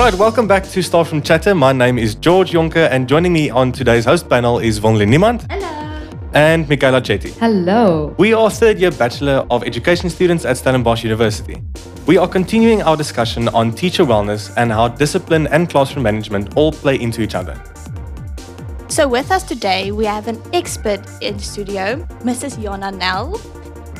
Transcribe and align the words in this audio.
Right, 0.00 0.14
welcome 0.14 0.48
back 0.48 0.64
to 0.64 0.82
Staffroom 0.82 1.20
Chatter. 1.20 1.54
My 1.54 1.74
name 1.74 1.98
is 1.98 2.14
George 2.14 2.52
Jonker, 2.52 2.88
and 2.90 3.06
joining 3.06 3.34
me 3.34 3.50
on 3.50 3.70
today's 3.70 4.06
host 4.06 4.30
panel 4.30 4.58
is 4.58 4.80
Vonlin 4.80 5.10
Niemand. 5.10 5.44
Hello. 5.52 6.18
And 6.32 6.66
Michaela 6.70 7.02
Chetty. 7.02 7.36
Hello. 7.36 8.14
We 8.16 8.32
are 8.32 8.48
third 8.48 8.78
year 8.78 8.92
Bachelor 8.92 9.46
of 9.50 9.62
Education 9.62 10.08
students 10.08 10.46
at 10.46 10.56
Stellenbosch 10.56 11.04
University. 11.04 11.62
We 12.06 12.16
are 12.16 12.26
continuing 12.26 12.80
our 12.80 12.96
discussion 12.96 13.48
on 13.48 13.72
teacher 13.72 14.02
wellness 14.02 14.50
and 14.56 14.72
how 14.72 14.88
discipline 14.88 15.48
and 15.48 15.68
classroom 15.68 16.04
management 16.04 16.56
all 16.56 16.72
play 16.72 16.98
into 16.98 17.20
each 17.20 17.34
other. 17.34 17.62
So, 18.88 19.06
with 19.06 19.30
us 19.30 19.42
today, 19.42 19.92
we 19.92 20.06
have 20.06 20.28
an 20.28 20.40
expert 20.54 21.06
in 21.20 21.38
studio, 21.38 22.06
Mrs. 22.24 22.58
Jana 22.62 22.90
Nel. 22.90 23.38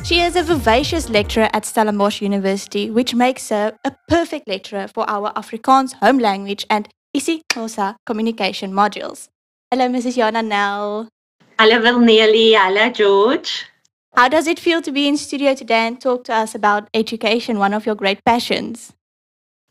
She 0.03 0.19
is 0.21 0.35
a 0.35 0.41
vivacious 0.41 1.09
lecturer 1.09 1.47
at 1.53 1.63
Stellenbosch 1.63 2.21
University, 2.21 2.89
which 2.89 3.13
makes 3.13 3.49
her 3.49 3.77
a 3.85 3.91
perfect 4.07 4.47
lecturer 4.47 4.87
for 4.87 5.07
our 5.07 5.31
Afrikaans 5.33 5.93
home 5.93 6.17
language 6.17 6.65
and 6.71 6.89
isiXhosa 7.15 7.95
communication 8.05 8.73
modules. 8.73 9.29
Hello, 9.69 9.87
Mrs. 9.87 10.15
Jana 10.15 10.41
Nel. 10.41 11.07
Hello, 11.59 11.79
Vilneli. 11.79 12.53
Hello, 12.57 12.89
George. 12.89 13.67
How 14.15 14.27
does 14.27 14.47
it 14.47 14.59
feel 14.59 14.81
to 14.81 14.91
be 14.91 15.07
in 15.07 15.17
studio 15.17 15.53
today 15.53 15.87
and 15.87 16.01
talk 16.01 16.23
to 16.25 16.33
us 16.33 16.55
about 16.55 16.89
education, 16.95 17.59
one 17.59 17.73
of 17.73 17.85
your 17.85 17.95
great 17.95 18.25
passions? 18.25 18.93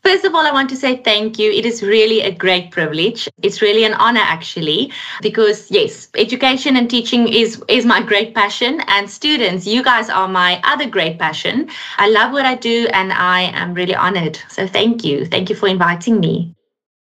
First 0.03 0.25
of 0.25 0.33
all, 0.33 0.47
I 0.47 0.51
want 0.51 0.67
to 0.71 0.75
say 0.75 0.97
thank 0.97 1.37
you. 1.37 1.51
It 1.51 1.63
is 1.63 1.83
really 1.83 2.21
a 2.21 2.31
great 2.31 2.71
privilege. 2.71 3.29
It's 3.43 3.61
really 3.61 3.83
an 3.83 3.93
honor, 3.93 4.21
actually, 4.23 4.91
because 5.21 5.69
yes, 5.69 6.09
education 6.15 6.75
and 6.75 6.89
teaching 6.89 7.27
is, 7.27 7.63
is 7.67 7.85
my 7.85 8.01
great 8.01 8.33
passion. 8.33 8.81
And 8.87 9.07
students, 9.07 9.67
you 9.67 9.83
guys 9.83 10.09
are 10.09 10.27
my 10.27 10.59
other 10.63 10.89
great 10.89 11.19
passion. 11.19 11.69
I 11.97 12.09
love 12.09 12.31
what 12.31 12.45
I 12.45 12.55
do 12.55 12.87
and 12.93 13.13
I 13.13 13.41
am 13.53 13.75
really 13.75 13.93
honored. 13.93 14.39
So 14.49 14.65
thank 14.65 15.03
you. 15.03 15.25
Thank 15.25 15.51
you 15.51 15.55
for 15.55 15.67
inviting 15.67 16.19
me. 16.19 16.55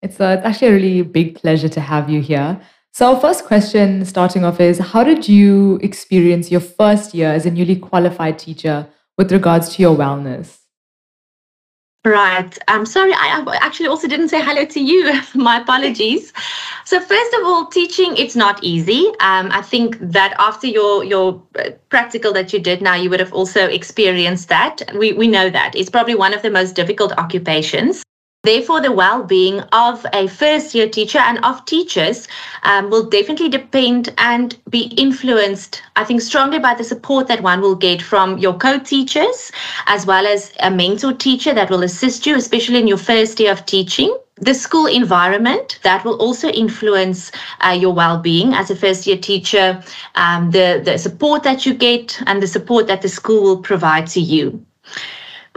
It's, 0.01 0.19
a, 0.19 0.35
it's 0.35 0.47
actually 0.47 0.69
a 0.69 0.73
really 0.73 1.03
big 1.03 1.35
pleasure 1.35 1.69
to 1.69 1.81
have 1.81 2.09
you 2.09 2.23
here. 2.23 2.59
So, 2.93 3.13
our 3.13 3.21
first 3.21 3.45
question 3.45 4.07
starting 4.07 4.43
off 4.43 4.59
is 4.59 4.79
How 4.79 5.05
did 5.05 5.29
you 5.29 5.79
experience 5.83 6.51
your 6.51 6.61
first 6.61 7.13
year 7.13 7.31
as 7.31 7.45
a 7.45 7.51
newly 7.51 7.77
qualified 7.77 8.39
teacher 8.39 8.89
with 9.19 9.31
regards 9.33 9.75
to 9.75 9.83
your 9.83 9.95
wellness? 9.95 10.61
Right. 12.07 12.57
I'm 12.69 12.87
sorry. 12.87 13.13
I 13.13 13.59
actually 13.61 13.89
also 13.89 14.07
didn't 14.07 14.29
say 14.29 14.41
hello 14.41 14.65
to 14.65 14.81
you. 14.81 15.21
My 15.35 15.61
apologies. 15.61 16.33
So 16.85 17.01
first 17.01 17.35
of 17.35 17.45
all, 17.45 17.67
teaching 17.67 18.17
it's 18.17 18.37
not 18.37 18.63
easy. 18.63 19.09
Um, 19.19 19.51
I 19.51 19.61
think 19.61 19.99
that 19.99 20.33
after 20.39 20.69
your 20.69 21.03
your 21.03 21.43
uh, 21.59 21.71
practical 21.89 22.33
that 22.35 22.53
you 22.53 22.61
did 22.61 22.81
now, 22.81 22.95
you 22.95 23.11
would 23.11 23.19
have 23.19 23.33
also 23.33 23.67
experienced 23.67 24.49
that. 24.51 24.83
We 24.97 25.15
we 25.15 25.27
know 25.27 25.51
that 25.51 25.75
it's 25.75 25.91
probably 25.91 26.15
one 26.15 26.33
of 26.33 26.43
the 26.43 26.51
most 26.51 26.77
difficult 26.77 27.11
occupations. 27.19 28.05
Therefore, 28.47 28.81
the 28.81 28.93
well 28.93 29.25
being 29.25 29.59
of 29.73 30.07
a 30.13 30.29
first 30.29 30.73
year 30.73 30.89
teacher 30.89 31.19
and 31.19 31.45
of 31.45 31.65
teachers 31.65 32.29
um, 32.63 32.91
will 32.91 33.03
definitely 33.03 33.49
depend 33.49 34.15
and 34.19 34.57
be 34.71 34.83
influenced, 34.97 35.83
I 35.97 36.05
think, 36.05 36.21
strongly 36.21 36.61
by 36.61 36.75
the 36.75 36.85
support 36.85 37.27
that 37.27 37.43
one 37.43 37.61
will 37.61 37.75
get 37.75 38.01
from 38.01 38.39
your 38.39 38.55
co 38.55 38.79
teachers, 38.79 39.51
as 39.89 40.07
well 40.07 40.29
as 40.29 40.53
a 40.61 40.71
mentor 40.71 41.13
teacher 41.13 41.55
that 41.55 41.71
will 41.71 41.83
assist 41.83 42.25
you, 42.25 42.37
especially 42.37 42.79
in 42.79 42.87
your 42.87 42.99
first 42.99 43.41
year 43.41 43.51
of 43.51 43.67
teaching. 43.67 44.17
The 44.37 44.55
school 44.55 44.87
environment 44.87 45.81
that 45.83 46.05
will 46.05 46.17
also 46.19 46.49
influence 46.49 47.33
uh, 47.63 47.71
your 47.71 47.95
well-being. 47.95 48.55
As 48.55 48.71
a 48.71 48.77
first 48.77 49.09
year 49.09 49.17
teacher 49.17 49.83
um, 50.15 50.53
the, 50.53 50.81
the 50.85 50.99
support 50.99 51.43
that 51.43 51.67
you 51.67 51.75
get 51.75 52.23
and 52.29 52.41
the 52.41 52.47
support 52.47 52.87
that 52.87 53.03
the 53.03 53.09
school 53.09 53.43
will 53.43 53.61
provide 53.61 54.07
to 54.09 54.21
you 54.21 54.65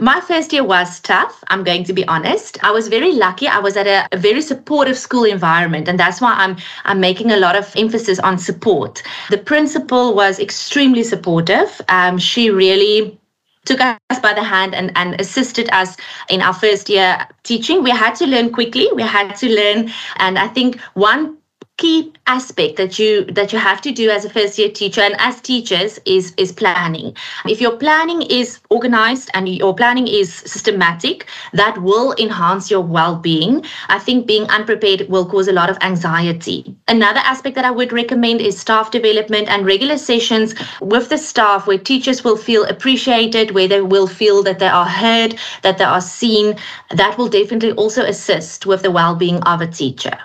my 0.00 0.20
first 0.20 0.52
year 0.52 0.64
was 0.64 1.00
tough. 1.00 1.42
I'm 1.48 1.62
going 1.62 1.84
to 1.84 1.92
be 1.92 2.06
honest. 2.06 2.62
I 2.64 2.70
was 2.70 2.88
very 2.88 3.12
lucky. 3.12 3.46
I 3.46 3.58
was 3.58 3.76
at 3.76 3.86
a, 3.86 4.08
a, 4.12 4.16
very 4.18 4.42
supportive 4.42 4.96
school 4.96 5.24
environment, 5.24 5.88
and 5.88 5.98
that's 5.98 6.20
why 6.20 6.34
I'm 6.34 6.56
I'm 6.84 7.00
making 7.00 7.30
a 7.30 7.36
lot 7.36 7.56
of 7.56 7.72
emphasis 7.76 8.18
on 8.18 8.38
support. 8.38 9.02
The 9.30 9.38
principal 9.38 10.14
was 10.14 10.38
extremely 10.38 11.02
supportive. 11.02 11.80
Um, 11.88 12.18
she 12.18 12.50
really 12.50 13.18
took 13.66 13.80
us 13.80 14.18
by 14.22 14.32
the 14.32 14.42
hand 14.42 14.74
and, 14.74 14.90
and 14.96 15.20
assisted 15.20 15.68
us 15.70 15.96
in 16.30 16.40
our 16.40 16.54
first 16.54 16.88
year 16.88 17.26
teaching. 17.42 17.82
We 17.82 17.90
had 17.90 18.14
to 18.16 18.26
learn 18.26 18.52
quickly. 18.52 18.88
We 18.94 19.02
had 19.02 19.34
to 19.36 19.48
learn, 19.48 19.90
and 20.16 20.38
I 20.38 20.48
think 20.48 20.80
one 20.94 21.36
key 21.80 22.12
aspect 22.26 22.76
that 22.76 22.98
you 22.98 23.24
that 23.36 23.52
you 23.52 23.58
have 23.58 23.80
to 23.80 23.90
do 23.90 24.10
as 24.10 24.24
a 24.24 24.30
first 24.30 24.58
year 24.58 24.70
teacher 24.70 25.00
and 25.00 25.16
as 25.18 25.40
teachers 25.40 25.98
is 26.04 26.34
is 26.36 26.52
planning. 26.52 27.16
If 27.46 27.60
your 27.60 27.76
planning 27.76 28.22
is 28.22 28.60
organized 28.68 29.30
and 29.34 29.48
your 29.48 29.74
planning 29.74 30.06
is 30.06 30.32
systematic 30.32 31.26
that 31.54 31.80
will 31.82 32.14
enhance 32.18 32.70
your 32.70 32.82
well-being. 32.82 33.64
I 33.88 33.98
think 33.98 34.26
being 34.26 34.44
unprepared 34.58 35.08
will 35.08 35.26
cause 35.26 35.48
a 35.48 35.52
lot 35.52 35.70
of 35.70 35.78
anxiety. 35.80 36.76
Another 36.86 37.20
aspect 37.20 37.54
that 37.56 37.64
i 37.64 37.70
would 37.70 37.92
recommend 37.92 38.40
is 38.40 38.60
staff 38.60 38.90
development 38.90 39.48
and 39.48 39.66
regular 39.66 39.98
sessions 39.98 40.54
with 40.80 41.08
the 41.08 41.18
staff 41.18 41.66
where 41.66 41.78
teachers 41.78 42.22
will 42.24 42.36
feel 42.36 42.64
appreciated 42.64 43.52
where 43.52 43.68
they 43.68 43.80
will 43.80 44.06
feel 44.06 44.42
that 44.42 44.58
they 44.58 44.68
are 44.68 44.86
heard 44.86 45.38
that 45.62 45.78
they 45.78 45.84
are 45.84 46.00
seen. 46.00 46.56
That 46.90 47.16
will 47.16 47.28
definitely 47.28 47.72
also 47.72 48.04
assist 48.04 48.66
with 48.66 48.82
the 48.82 48.90
well-being 48.90 49.42
of 49.54 49.62
a 49.62 49.66
teacher 49.66 50.18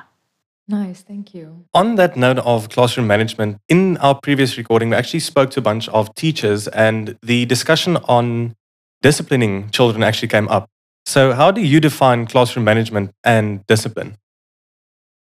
Nice, 0.68 1.02
thank 1.02 1.36
you. 1.36 1.66
On 1.76 1.96
that 1.96 2.18
note 2.18 2.40
of 2.40 2.70
classroom 2.70 3.06
management, 3.06 3.58
in 3.70 3.98
our 3.98 4.16
previous 4.16 4.58
recording, 4.58 4.90
we 4.90 4.96
actually 4.96 5.20
spoke 5.20 5.52
to 5.52 5.60
a 5.60 5.64
bunch 5.64 5.88
of 5.90 6.14
teachers, 6.16 6.68
and 6.68 7.18
the 7.22 7.46
discussion 7.46 7.98
on 8.08 8.56
disciplining 9.04 9.70
children 9.70 10.02
actually 10.02 10.30
came 10.30 10.48
up. 10.48 10.68
So, 11.06 11.34
how 11.34 11.52
do 11.52 11.62
you 11.62 11.80
define 11.80 12.26
classroom 12.26 12.66
management 12.66 13.12
and 13.24 13.66
discipline? 13.68 14.18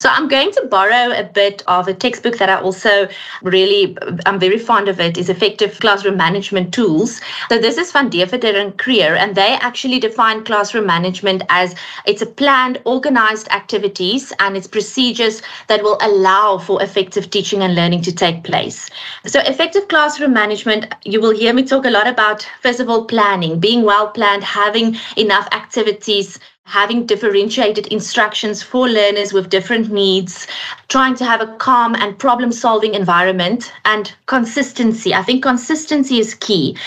So 0.03 0.09
I'm 0.09 0.27
going 0.27 0.51
to 0.51 0.65
borrow 0.65 1.17
a 1.17 1.23
bit 1.23 1.63
of 1.65 1.87
a 1.87 1.93
textbook 1.93 2.37
that 2.39 2.49
I 2.49 2.59
also 2.59 3.07
really, 3.41 3.97
I'm 4.25 4.37
very 4.37 4.59
fond 4.59 4.89
of 4.89 4.99
it, 4.99 5.17
is 5.17 5.29
Effective 5.29 5.79
Classroom 5.79 6.17
Management 6.17 6.73
Tools. 6.73 7.21
So 7.47 7.57
this 7.57 7.77
is 7.77 7.89
Van 7.93 8.09
Deventer 8.09 8.49
and 8.49 8.77
Creer, 8.77 9.15
and 9.15 9.33
they 9.33 9.53
actually 9.61 10.01
define 10.01 10.43
classroom 10.43 10.85
management 10.85 11.43
as 11.47 11.73
it's 12.05 12.21
a 12.21 12.25
planned, 12.25 12.81
organized 12.83 13.47
activities 13.47 14.33
and 14.39 14.57
it's 14.57 14.67
procedures 14.67 15.41
that 15.69 15.81
will 15.81 15.97
allow 16.01 16.57
for 16.57 16.83
effective 16.83 17.29
teaching 17.29 17.61
and 17.61 17.73
learning 17.73 18.01
to 18.01 18.11
take 18.11 18.43
place. 18.43 18.89
So 19.25 19.39
effective 19.39 19.87
classroom 19.87 20.33
management, 20.33 20.93
you 21.05 21.21
will 21.21 21.31
hear 21.31 21.53
me 21.53 21.63
talk 21.63 21.85
a 21.85 21.89
lot 21.89 22.07
about, 22.07 22.45
first 22.61 22.81
of 22.81 22.89
all, 22.89 23.05
planning, 23.05 23.57
being 23.57 23.83
well 23.83 24.09
planned, 24.09 24.43
having 24.43 24.97
enough 25.15 25.47
activities 25.53 26.41
having 26.65 27.05
differentiated 27.05 27.87
instructions 27.87 28.63
for 28.63 28.87
learners 28.87 29.33
with 29.33 29.49
different 29.49 29.91
needs, 29.91 30.47
trying 30.87 31.15
to 31.15 31.25
have 31.25 31.41
a 31.41 31.55
calm 31.57 31.95
and 31.95 32.17
problem 32.17 32.51
solving 32.51 32.93
environment, 32.93 33.71
and 33.85 34.13
consistency. 34.25 35.13
I 35.13 35.23
think 35.23 35.43
consistency 35.43 36.19
is 36.19 36.33
key 36.35 36.77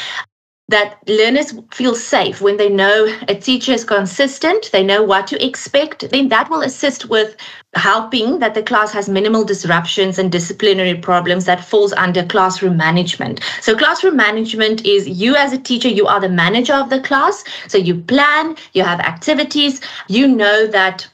that 0.68 0.98
learners 1.06 1.54
feel 1.72 1.94
safe 1.94 2.40
when 2.40 2.56
they 2.56 2.68
know 2.68 3.06
a 3.28 3.34
teacher 3.36 3.70
is 3.72 3.84
consistent, 3.84 4.68
they 4.72 4.82
know 4.82 5.02
what 5.02 5.28
to 5.28 5.44
expect, 5.44 6.10
then 6.10 6.28
that 6.28 6.50
will 6.50 6.62
assist 6.62 7.08
with 7.08 7.36
helping 7.74 8.40
that 8.40 8.54
the 8.54 8.62
class 8.62 8.92
has 8.92 9.08
minimal 9.08 9.44
disruptions 9.44 10.18
and 10.18 10.32
disciplinary 10.32 10.94
problems 10.94 11.44
that 11.44 11.64
falls 11.64 11.92
under 11.92 12.24
classroom 12.24 12.76
management. 12.76 13.40
So 13.60 13.76
classroom 13.76 14.16
management 14.16 14.84
is 14.84 15.08
you 15.08 15.36
as 15.36 15.52
a 15.52 15.58
teacher, 15.58 15.88
you 15.88 16.06
are 16.06 16.20
the 16.20 16.28
manager 16.28 16.74
of 16.74 16.90
the 16.90 17.00
class. 17.00 17.44
So 17.68 17.78
you 17.78 17.94
plan, 17.94 18.56
you 18.72 18.82
have 18.82 18.98
activities, 19.00 19.80
you 20.08 20.26
know 20.26 20.66
that 20.66 21.06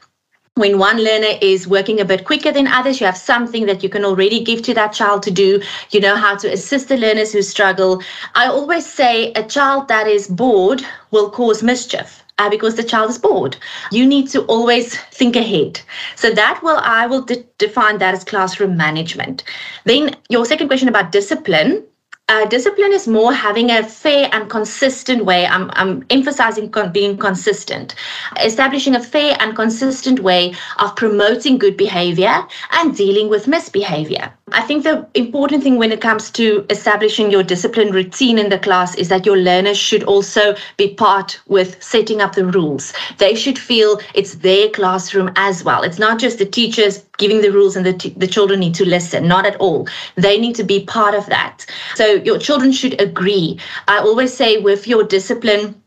when 0.57 0.79
one 0.79 0.99
learner 1.03 1.39
is 1.41 1.67
working 1.67 1.99
a 2.01 2.05
bit 2.05 2.25
quicker 2.27 2.53
than 2.53 2.67
others, 2.67 3.01
you 3.01 3.07
have 3.07 3.17
something 3.17 3.65
that 3.67 3.83
you 3.83 3.89
can 3.89 4.05
already 4.05 4.45
give 4.45 4.61
to 4.63 4.75
that 4.75 4.93
child 4.93 5.23
to 5.23 5.31
do. 5.31 5.63
You 5.91 6.01
know 6.01 6.15
how 6.15 6.37
to 6.37 6.53
assist 6.53 6.89
the 6.89 6.99
learners 6.99 7.33
who 7.33 7.41
struggle. 7.41 8.03
I 8.35 8.47
always 8.49 8.85
say 8.87 9.33
a 9.33 9.43
child 9.45 9.89
that 9.89 10.07
is 10.07 10.29
bored 10.29 10.85
will 11.11 11.31
cause 11.31 11.63
mischief. 11.63 12.23
Uh, 12.39 12.49
because 12.49 12.75
the 12.75 12.83
child 12.83 13.11
is 13.11 13.19
bored. 13.19 13.57
You 13.93 14.07
need 14.07 14.29
to 14.31 14.43
always 14.45 14.99
think 15.13 15.37
ahead. 15.37 15.81
So 16.17 16.31
that 16.33 16.61
will 16.63 16.79
I 16.79 17.07
will 17.07 17.23
de- 17.23 17.45
define 17.59 17.99
that 17.99 18.15
as 18.15 18.25
classroom 18.25 18.77
management. 18.77 19.45
Then 19.85 20.17
your 20.29 20.45
second 20.47 20.67
question 20.69 20.89
about 20.89 21.13
discipline. 21.13 21.85
Uh, 22.33 22.47
discipline 22.47 22.95
is 22.95 23.07
more 23.07 23.31
having 23.31 23.71
a 23.71 23.83
fair 23.83 24.27
and 24.33 24.49
consistent 24.49 25.23
way. 25.23 25.47
I'm, 25.47 25.71
I'm 25.75 26.03
emphasizing 26.09 26.71
con- 26.71 26.91
being 26.91 27.19
consistent, 27.19 27.95
establishing 28.43 28.95
a 28.95 29.03
fair 29.03 29.37
and 29.39 29.55
consistent 29.55 30.21
way 30.21 30.55
of 30.79 30.97
promoting 30.97 31.59
good 31.59 31.77
behavior 31.77 32.43
and 32.71 32.97
dealing 32.97 33.29
with 33.29 33.47
misbehavior. 33.47 34.33
I 34.51 34.63
think 34.63 34.83
the 34.83 35.07
important 35.15 35.63
thing 35.63 35.79
when 35.79 35.93
it 35.93 36.01
comes 36.01 36.31
to 36.33 36.67
establishing 36.69 37.31
your 37.31 37.45
discipline 37.45 37.93
routine 37.93 38.39
in 38.39 38.49
the 38.49 38.59
class 38.59 38.95
is 38.97 39.09
that 39.09 39.25
your 39.25 39.37
learners 39.37 39.79
should 39.79 40.03
also 40.03 40.57
be 40.77 40.95
part 40.95 41.41
with 41.47 41.83
setting 41.83 42.21
up 42.21 42.35
the 42.35 42.45
rules. 42.47 42.93
They 43.19 43.35
should 43.37 43.59
feel 43.59 44.01
it's 44.15 44.35
their 44.35 44.69
classroom 44.69 45.31
as 45.37 45.63
well. 45.63 45.83
It's 45.83 45.99
not 45.99 46.19
just 46.19 46.39
the 46.39 46.45
teachers 46.45 47.05
giving 47.19 47.41
the 47.41 47.53
rules 47.53 47.77
and 47.77 47.87
the, 47.87 47.93
t- 47.93 48.15
the 48.17 48.27
children 48.27 48.61
need 48.61 48.75
to 48.75 48.85
listen. 48.85 49.29
Not 49.29 49.47
at 49.47 49.57
all. 49.57 49.87
They 50.17 50.39
need 50.39 50.57
to 50.57 50.65
be 50.65 50.85
part 50.85 51.15
of 51.15 51.27
that. 51.27 51.65
So 51.95 52.15
your 52.15 52.39
children 52.39 52.73
should 52.73 53.01
agree. 53.01 53.59
I 53.87 53.99
always 53.99 54.35
say 54.35 54.59
with 54.59 54.89
your 54.89 55.05
discipline, 55.05 55.82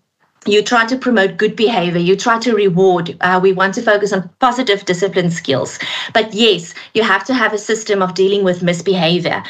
you 0.48 0.62
try 0.62 0.86
to 0.86 0.96
promote 0.98 1.38
good 1.38 1.56
behavior 1.56 2.00
you 2.00 2.16
try 2.16 2.38
to 2.38 2.54
reward 2.54 3.18
uh, 3.22 3.40
we 3.42 3.52
want 3.52 3.74
to 3.74 3.82
focus 3.82 4.14
on 4.14 4.30
positive 4.40 4.86
discipline 4.86 5.32
skills. 5.32 5.80
But 6.14 6.34
yes 6.34 6.74
you 6.94 7.04
have 7.04 7.24
to 7.26 7.34
have 7.34 7.54
a 7.54 7.58
system 7.58 8.02
of 8.02 8.14
dealing 8.14 8.44
with 8.44 8.62
misbehavior. 8.62 9.44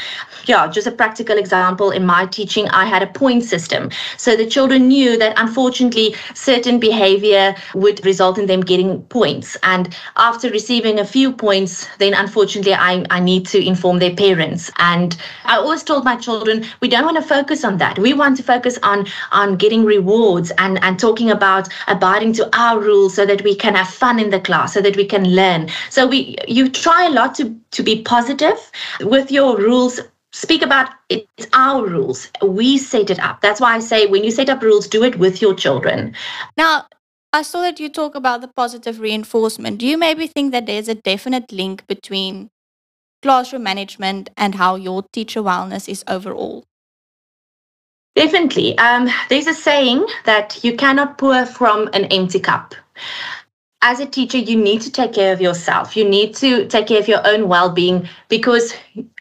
Yeah 0.45 0.67
just 0.67 0.87
a 0.87 0.91
practical 0.91 1.37
example 1.37 1.91
in 1.91 2.05
my 2.05 2.25
teaching 2.27 2.67
i 2.69 2.85
had 2.85 3.03
a 3.03 3.07
point 3.07 3.43
system. 3.43 3.89
So 4.17 4.35
the 4.35 4.45
children 4.45 4.87
knew 4.87 5.17
that 5.17 5.33
unfortunately 5.37 6.15
certain 6.33 6.79
behavior 6.79 7.55
would 7.73 8.05
result 8.05 8.37
in 8.37 8.45
them 8.45 8.61
getting 8.61 9.01
points. 9.03 9.57
And 9.63 9.95
after 10.15 10.49
receiving 10.49 10.99
a 10.99 11.05
few 11.05 11.33
points 11.33 11.87
then 11.97 12.13
unfortunately 12.13 12.73
i, 12.73 13.05
I 13.09 13.19
need 13.19 13.45
to 13.47 13.65
inform 13.65 13.99
their 13.99 14.15
parents. 14.15 14.71
And 14.77 15.17
i 15.43 15.57
always 15.57 15.83
told 15.83 16.05
my 16.05 16.15
children 16.15 16.65
we 16.79 16.87
don't 16.87 17.03
want 17.03 17.17
to 17.17 17.23
focus 17.23 17.65
on 17.65 17.77
that. 17.79 17.99
We 17.99 18.13
want 18.13 18.37
to 18.37 18.43
focus 18.43 18.79
on 18.81 19.07
on 19.33 19.57
getting 19.57 19.83
rewards 19.83 20.51
and 20.57 20.79
and 20.85 20.99
talking 20.99 21.31
about 21.31 21.67
abiding 21.87 22.31
to 22.33 22.47
our 22.57 22.79
rules 22.79 23.15
so 23.15 23.25
that 23.25 23.43
we 23.43 23.55
can 23.55 23.75
have 23.75 23.89
fun 23.89 24.19
in 24.19 24.29
the 24.29 24.39
class, 24.39 24.73
so 24.73 24.81
that 24.81 24.95
we 24.95 25.05
can 25.05 25.35
learn. 25.35 25.67
So 25.89 26.07
we 26.07 26.35
you 26.47 26.69
try 26.69 27.07
a 27.07 27.09
lot 27.09 27.35
to 27.35 27.53
to 27.71 27.83
be 27.83 28.01
positive 28.03 28.71
with 29.01 29.31
your 29.31 29.57
rules. 29.57 29.99
Speak 30.31 30.61
about 30.61 30.89
it's 31.09 31.47
our 31.53 31.85
rules. 31.87 32.29
We 32.41 32.77
set 32.77 33.09
it 33.09 33.19
up. 33.19 33.41
That's 33.41 33.61
why 33.61 33.75
I 33.75 33.79
say 33.79 34.05
when 34.05 34.23
you 34.23 34.31
set 34.31 34.49
up 34.49 34.61
rules, 34.61 34.87
do 34.87 35.03
it 35.03 35.17
with 35.17 35.41
your 35.41 35.55
children. 35.55 36.13
Now, 36.57 36.87
I 37.31 37.41
saw 37.41 37.61
that 37.61 37.79
you 37.79 37.89
talk 37.89 38.15
about 38.15 38.41
the 38.41 38.49
positive 38.49 38.99
reinforcement. 38.99 39.77
Do 39.77 39.87
you 39.87 39.97
maybe 39.97 40.27
think 40.27 40.51
that 40.51 40.65
there's 40.65 40.89
a 40.89 40.95
definite 40.95 41.51
link 41.51 41.87
between 41.87 42.49
classroom 43.21 43.63
management 43.63 44.29
and 44.37 44.55
how 44.55 44.75
your 44.75 45.03
teacher 45.13 45.41
wellness 45.41 45.89
is 45.89 46.03
overall? 46.07 46.65
Definitely. 48.15 48.77
Um, 48.77 49.09
there's 49.29 49.47
a 49.47 49.53
saying 49.53 50.05
that 50.23 50.63
you 50.63 50.75
cannot 50.77 51.17
pour 51.17 51.45
from 51.45 51.89
an 51.93 52.05
empty 52.05 52.39
cup. 52.39 52.73
As 53.81 53.99
a 53.99 54.05
teacher, 54.05 54.37
you 54.37 54.55
need 54.57 54.81
to 54.81 54.91
take 54.91 55.13
care 55.13 55.33
of 55.33 55.41
yourself. 55.41 55.95
You 55.95 56.07
need 56.07 56.33
to 56.35 56.67
take 56.67 56.87
care 56.87 56.99
of 56.99 57.07
your 57.07 57.25
own 57.27 57.47
well 57.49 57.69
being 57.69 58.07
because 58.29 58.73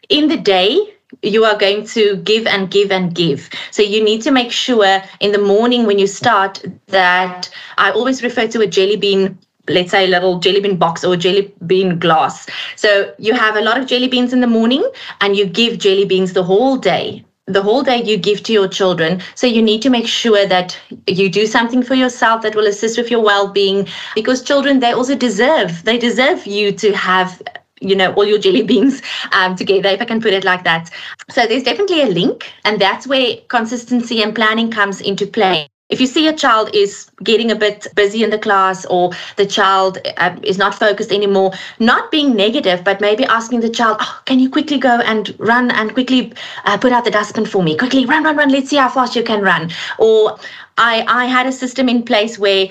in 0.09 0.27
the 0.29 0.37
day, 0.37 0.79
you 1.21 1.43
are 1.45 1.57
going 1.57 1.85
to 1.87 2.17
give 2.17 2.47
and 2.47 2.71
give 2.71 2.91
and 2.91 3.13
give. 3.13 3.49
So 3.71 3.81
you 3.81 4.03
need 4.03 4.21
to 4.23 4.31
make 4.31 4.51
sure 4.51 5.01
in 5.19 5.31
the 5.31 5.37
morning 5.39 5.85
when 5.85 5.99
you 5.99 6.07
start 6.07 6.63
that 6.87 7.49
I 7.77 7.91
always 7.91 8.23
refer 8.23 8.47
to 8.47 8.61
a 8.61 8.67
jelly 8.67 8.97
bean 8.97 9.37
let's 9.67 9.89
say 9.91 10.05
a 10.05 10.07
little 10.07 10.39
jelly 10.39 10.61
bean 10.61 10.77
box 10.77 11.03
or 11.03 11.15
jelly 11.15 11.51
bean 11.65 11.97
glass. 11.97 12.47
So 12.75 13.13
you 13.17 13.33
have 13.33 13.55
a 13.55 13.61
lot 13.61 13.79
of 13.79 13.87
jelly 13.87 14.07
beans 14.07 14.31
in 14.31 14.39
the 14.41 14.47
morning 14.47 14.87
and 15.21 15.35
you 15.35 15.45
give 15.47 15.79
jelly 15.79 16.05
beans 16.05 16.33
the 16.33 16.43
whole 16.43 16.77
day 16.77 17.24
the 17.47 17.61
whole 17.61 17.83
day 17.83 18.01
you 18.03 18.17
give 18.17 18.41
to 18.43 18.53
your 18.53 18.67
children. 18.67 19.21
So 19.35 19.45
you 19.47 19.61
need 19.61 19.81
to 19.83 19.89
make 19.89 20.07
sure 20.07 20.45
that 20.47 20.77
you 21.07 21.29
do 21.29 21.45
something 21.45 21.83
for 21.83 21.93
yourself 21.93 22.41
that 22.41 22.55
will 22.55 22.65
assist 22.67 22.97
with 22.97 23.11
your 23.11 23.21
well-being 23.21 23.87
because 24.15 24.41
children 24.41 24.79
they 24.79 24.91
also 24.91 25.15
deserve 25.15 25.83
they 25.83 25.97
deserve 25.97 26.45
you 26.47 26.71
to 26.71 26.91
have 26.93 27.41
you 27.81 27.95
know 27.95 28.13
all 28.13 28.25
your 28.25 28.39
jelly 28.39 28.63
beans 28.63 29.01
um, 29.33 29.55
together 29.55 29.89
if 29.89 30.01
i 30.01 30.05
can 30.05 30.21
put 30.21 30.33
it 30.33 30.43
like 30.43 30.63
that 30.63 30.89
so 31.29 31.45
there's 31.45 31.63
definitely 31.63 32.01
a 32.01 32.07
link 32.07 32.51
and 32.63 32.79
that's 32.79 33.05
where 33.05 33.35
consistency 33.49 34.23
and 34.23 34.33
planning 34.33 34.71
comes 34.71 35.01
into 35.01 35.27
play 35.27 35.67
if 35.89 36.01
you 36.01 36.07
see 36.07 36.27
a 36.27 36.33
child 36.33 36.73
is 36.73 37.11
getting 37.23 37.51
a 37.51 37.55
bit 37.55 37.87
busy 37.95 38.23
in 38.23 38.31
the 38.31 38.39
class 38.39 38.85
or 38.85 39.11
the 39.37 39.45
child 39.45 39.99
uh, 40.17 40.35
is 40.43 40.57
not 40.57 40.73
focused 40.73 41.11
anymore, 41.11 41.51
not 41.79 42.09
being 42.09 42.35
negative, 42.35 42.83
but 42.83 42.99
maybe 42.99 43.23
asking 43.25 43.59
the 43.59 43.69
child, 43.69 43.97
oh, 43.99 44.21
can 44.25 44.39
you 44.39 44.49
quickly 44.49 44.79
go 44.79 44.99
and 45.01 45.35
run 45.37 45.69
and 45.71 45.93
quickly 45.93 46.33
uh, 46.65 46.77
put 46.77 46.91
out 46.91 47.05
the 47.05 47.11
dustbin 47.11 47.45
for 47.45 47.61
me? 47.61 47.77
Quickly 47.77 48.05
run, 48.05 48.23
run, 48.23 48.35
run. 48.35 48.49
Let's 48.49 48.69
see 48.69 48.77
how 48.77 48.89
fast 48.89 49.15
you 49.15 49.23
can 49.23 49.41
run. 49.41 49.71
Or 49.99 50.39
I, 50.77 51.05
I 51.07 51.25
had 51.25 51.47
a 51.47 51.53
system 51.53 51.87
in 51.87 52.03
place 52.03 52.37
where 52.37 52.67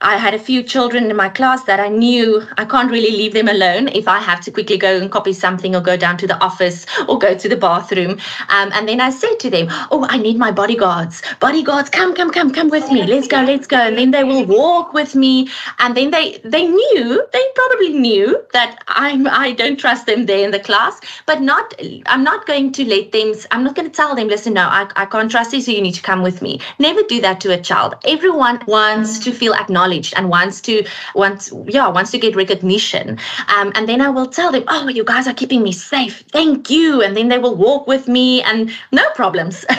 I 0.00 0.16
had 0.16 0.32
a 0.32 0.38
few 0.38 0.62
children 0.62 1.10
in 1.10 1.16
my 1.16 1.28
class 1.28 1.64
that 1.64 1.80
I 1.80 1.88
knew 1.88 2.46
I 2.56 2.64
can't 2.64 2.88
really 2.88 3.10
leave 3.10 3.32
them 3.34 3.48
alone 3.48 3.88
if 3.88 4.06
I 4.06 4.20
have 4.20 4.40
to 4.42 4.52
quickly 4.52 4.78
go 4.78 4.96
and 4.96 5.10
copy 5.10 5.32
something 5.32 5.74
or 5.74 5.80
go 5.80 5.96
down 5.96 6.16
to 6.18 6.26
the 6.28 6.40
office 6.40 6.86
or 7.08 7.18
go 7.18 7.36
to 7.36 7.48
the 7.48 7.56
bathroom. 7.56 8.12
Um, 8.48 8.70
and 8.74 8.88
then 8.88 9.00
I 9.00 9.10
said 9.10 9.40
to 9.40 9.50
them, 9.50 9.66
Oh, 9.90 10.06
I 10.08 10.18
need 10.18 10.38
my 10.38 10.52
bodyguards. 10.52 11.20
Bodyguards, 11.40 11.90
come, 11.90 12.14
come, 12.14 12.30
come, 12.30 12.52
come 12.52 12.68
with 12.68 12.92
me. 12.92 13.04
Let's 13.04 13.26
go, 13.26 13.42
let's 13.42 13.66
go. 13.66 13.76
And 13.76 13.98
then 13.98 14.12
they 14.12 14.22
will 14.22 14.44
walk 14.44 14.92
with 14.92 15.16
me. 15.16 15.48
And 15.80 15.96
then 15.96 16.12
they 16.12 16.38
they 16.44 16.68
knew, 16.68 17.26
they 17.32 17.44
probably 17.56 17.92
knew 17.92 18.40
that 18.52 18.84
I'm 18.86 19.26
I 19.26 19.50
don't 19.50 19.80
trust 19.80 20.06
them 20.06 20.26
there 20.26 20.44
in 20.44 20.52
the 20.52 20.60
class, 20.60 21.00
but 21.26 21.42
not 21.42 21.74
I'm 22.06 22.22
not 22.22 22.46
going 22.46 22.70
to 22.74 22.84
let 22.84 23.10
them, 23.10 23.34
I'm 23.50 23.64
not 23.64 23.74
going 23.74 23.90
to 23.90 23.96
tell 23.96 24.14
them, 24.14 24.28
listen, 24.28 24.54
no, 24.54 24.62
I, 24.62 24.88
I 24.94 25.06
can't 25.06 25.28
trust 25.28 25.52
you, 25.52 25.60
so 25.60 25.72
you 25.72 25.82
need 25.82 25.94
to 25.94 26.02
come 26.02 26.22
with 26.22 26.40
me. 26.40 26.60
Never 26.78 27.02
do 27.02 27.20
that 27.20 27.40
to 27.40 27.47
a 27.48 27.60
child. 27.60 27.94
Everyone 28.04 28.60
wants 28.66 29.18
to 29.20 29.32
feel 29.32 29.54
acknowledged 29.54 30.14
and 30.16 30.28
wants 30.28 30.60
to 30.62 30.86
wants 31.14 31.52
yeah 31.66 31.88
wants 31.88 32.10
to 32.12 32.18
get 32.18 32.36
recognition. 32.36 33.18
Um, 33.48 33.72
and 33.74 33.88
then 33.88 34.00
i 34.00 34.08
will 34.08 34.26
tell 34.26 34.52
them 34.52 34.64
oh 34.68 34.88
you 34.88 35.04
guys 35.04 35.26
are 35.26 35.34
keeping 35.34 35.62
me 35.62 35.72
safe. 35.72 36.24
Thank 36.32 36.70
you. 36.70 37.02
And 37.02 37.16
then 37.16 37.28
they 37.28 37.38
will 37.38 37.56
walk 37.56 37.86
with 37.86 38.08
me 38.08 38.42
and 38.42 38.70
no 38.92 39.08
problems. 39.14 39.64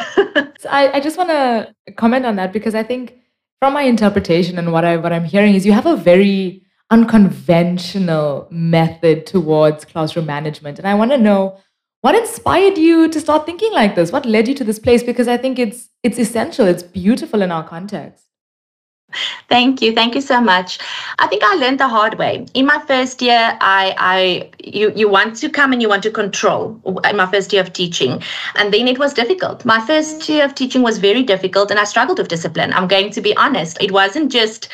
So 0.60 0.68
I, 0.70 0.98
I 0.98 1.00
just 1.00 1.18
want 1.18 1.30
to 1.30 1.74
comment 1.94 2.26
on 2.26 2.36
that 2.36 2.52
because 2.52 2.76
i 2.76 2.84
think 2.84 3.14
from 3.60 3.74
my 3.74 3.84
interpretation 3.84 4.58
and 4.60 4.74
what 4.74 4.84
i 4.84 4.98
what 4.98 5.14
i'm 5.14 5.24
hearing 5.24 5.56
is 5.56 5.66
you 5.66 5.72
have 5.72 5.86
a 5.86 5.96
very 5.96 6.62
unconventional 6.92 8.48
method 8.52 9.26
towards 9.26 9.86
classroom 9.86 10.26
management. 10.26 10.78
And 10.80 10.88
i 10.88 10.94
want 10.94 11.12
to 11.12 11.18
know 11.18 11.58
what 12.02 12.16
inspired 12.16 12.78
you 12.78 13.10
to 13.10 13.20
start 13.20 13.46
thinking 13.46 13.74
like 13.74 13.96
this 13.96 14.12
what 14.12 14.26
led 14.26 14.48
you 14.48 14.56
to 14.56 14.64
this 14.64 14.80
place 14.80 15.04
because 15.04 15.28
i 15.28 15.38
think 15.38 15.60
it's 15.60 15.90
it's 16.04 16.20
essential 16.20 16.66
it's 16.66 16.84
beautiful 16.84 17.42
in 17.42 17.52
our 17.52 17.68
context 17.68 18.30
Thank 19.48 19.82
you. 19.82 19.94
Thank 19.94 20.14
you 20.14 20.22
so 20.22 20.40
much. 20.40 20.78
I 21.18 21.28
think 21.28 21.44
I 21.44 21.56
learned 21.56 21.80
the 21.80 21.88
hard 21.88 22.18
way. 22.20 22.46
In 22.54 22.66
my 22.66 22.80
first 22.88 23.22
year, 23.22 23.58
I, 23.60 23.96
I 23.98 24.50
you 24.64 24.92
you 24.96 25.10
want 25.10 25.36
to 25.38 25.50
come 25.50 25.74
and 25.74 25.82
you 25.82 25.90
want 25.90 26.04
to 26.04 26.12
control 26.12 26.80
in 27.10 27.18
my 27.18 27.26
first 27.26 27.52
year 27.52 27.64
of 27.64 27.74
teaching. 27.74 28.22
And 28.56 28.74
then 28.74 28.88
it 28.88 29.00
was 29.00 29.14
difficult. 29.14 29.66
My 29.66 29.80
first 29.86 30.30
year 30.30 30.46
of 30.46 30.54
teaching 30.54 30.84
was 30.84 31.00
very 31.00 31.24
difficult 31.24 31.72
and 31.72 31.80
I 31.80 31.86
struggled 31.86 32.20
with 32.20 32.28
discipline. 32.28 32.72
I'm 32.74 32.88
going 32.88 33.10
to 33.12 33.22
be 33.22 33.36
honest. 33.36 33.82
It 33.82 33.92
wasn't 33.92 34.32
just 34.32 34.70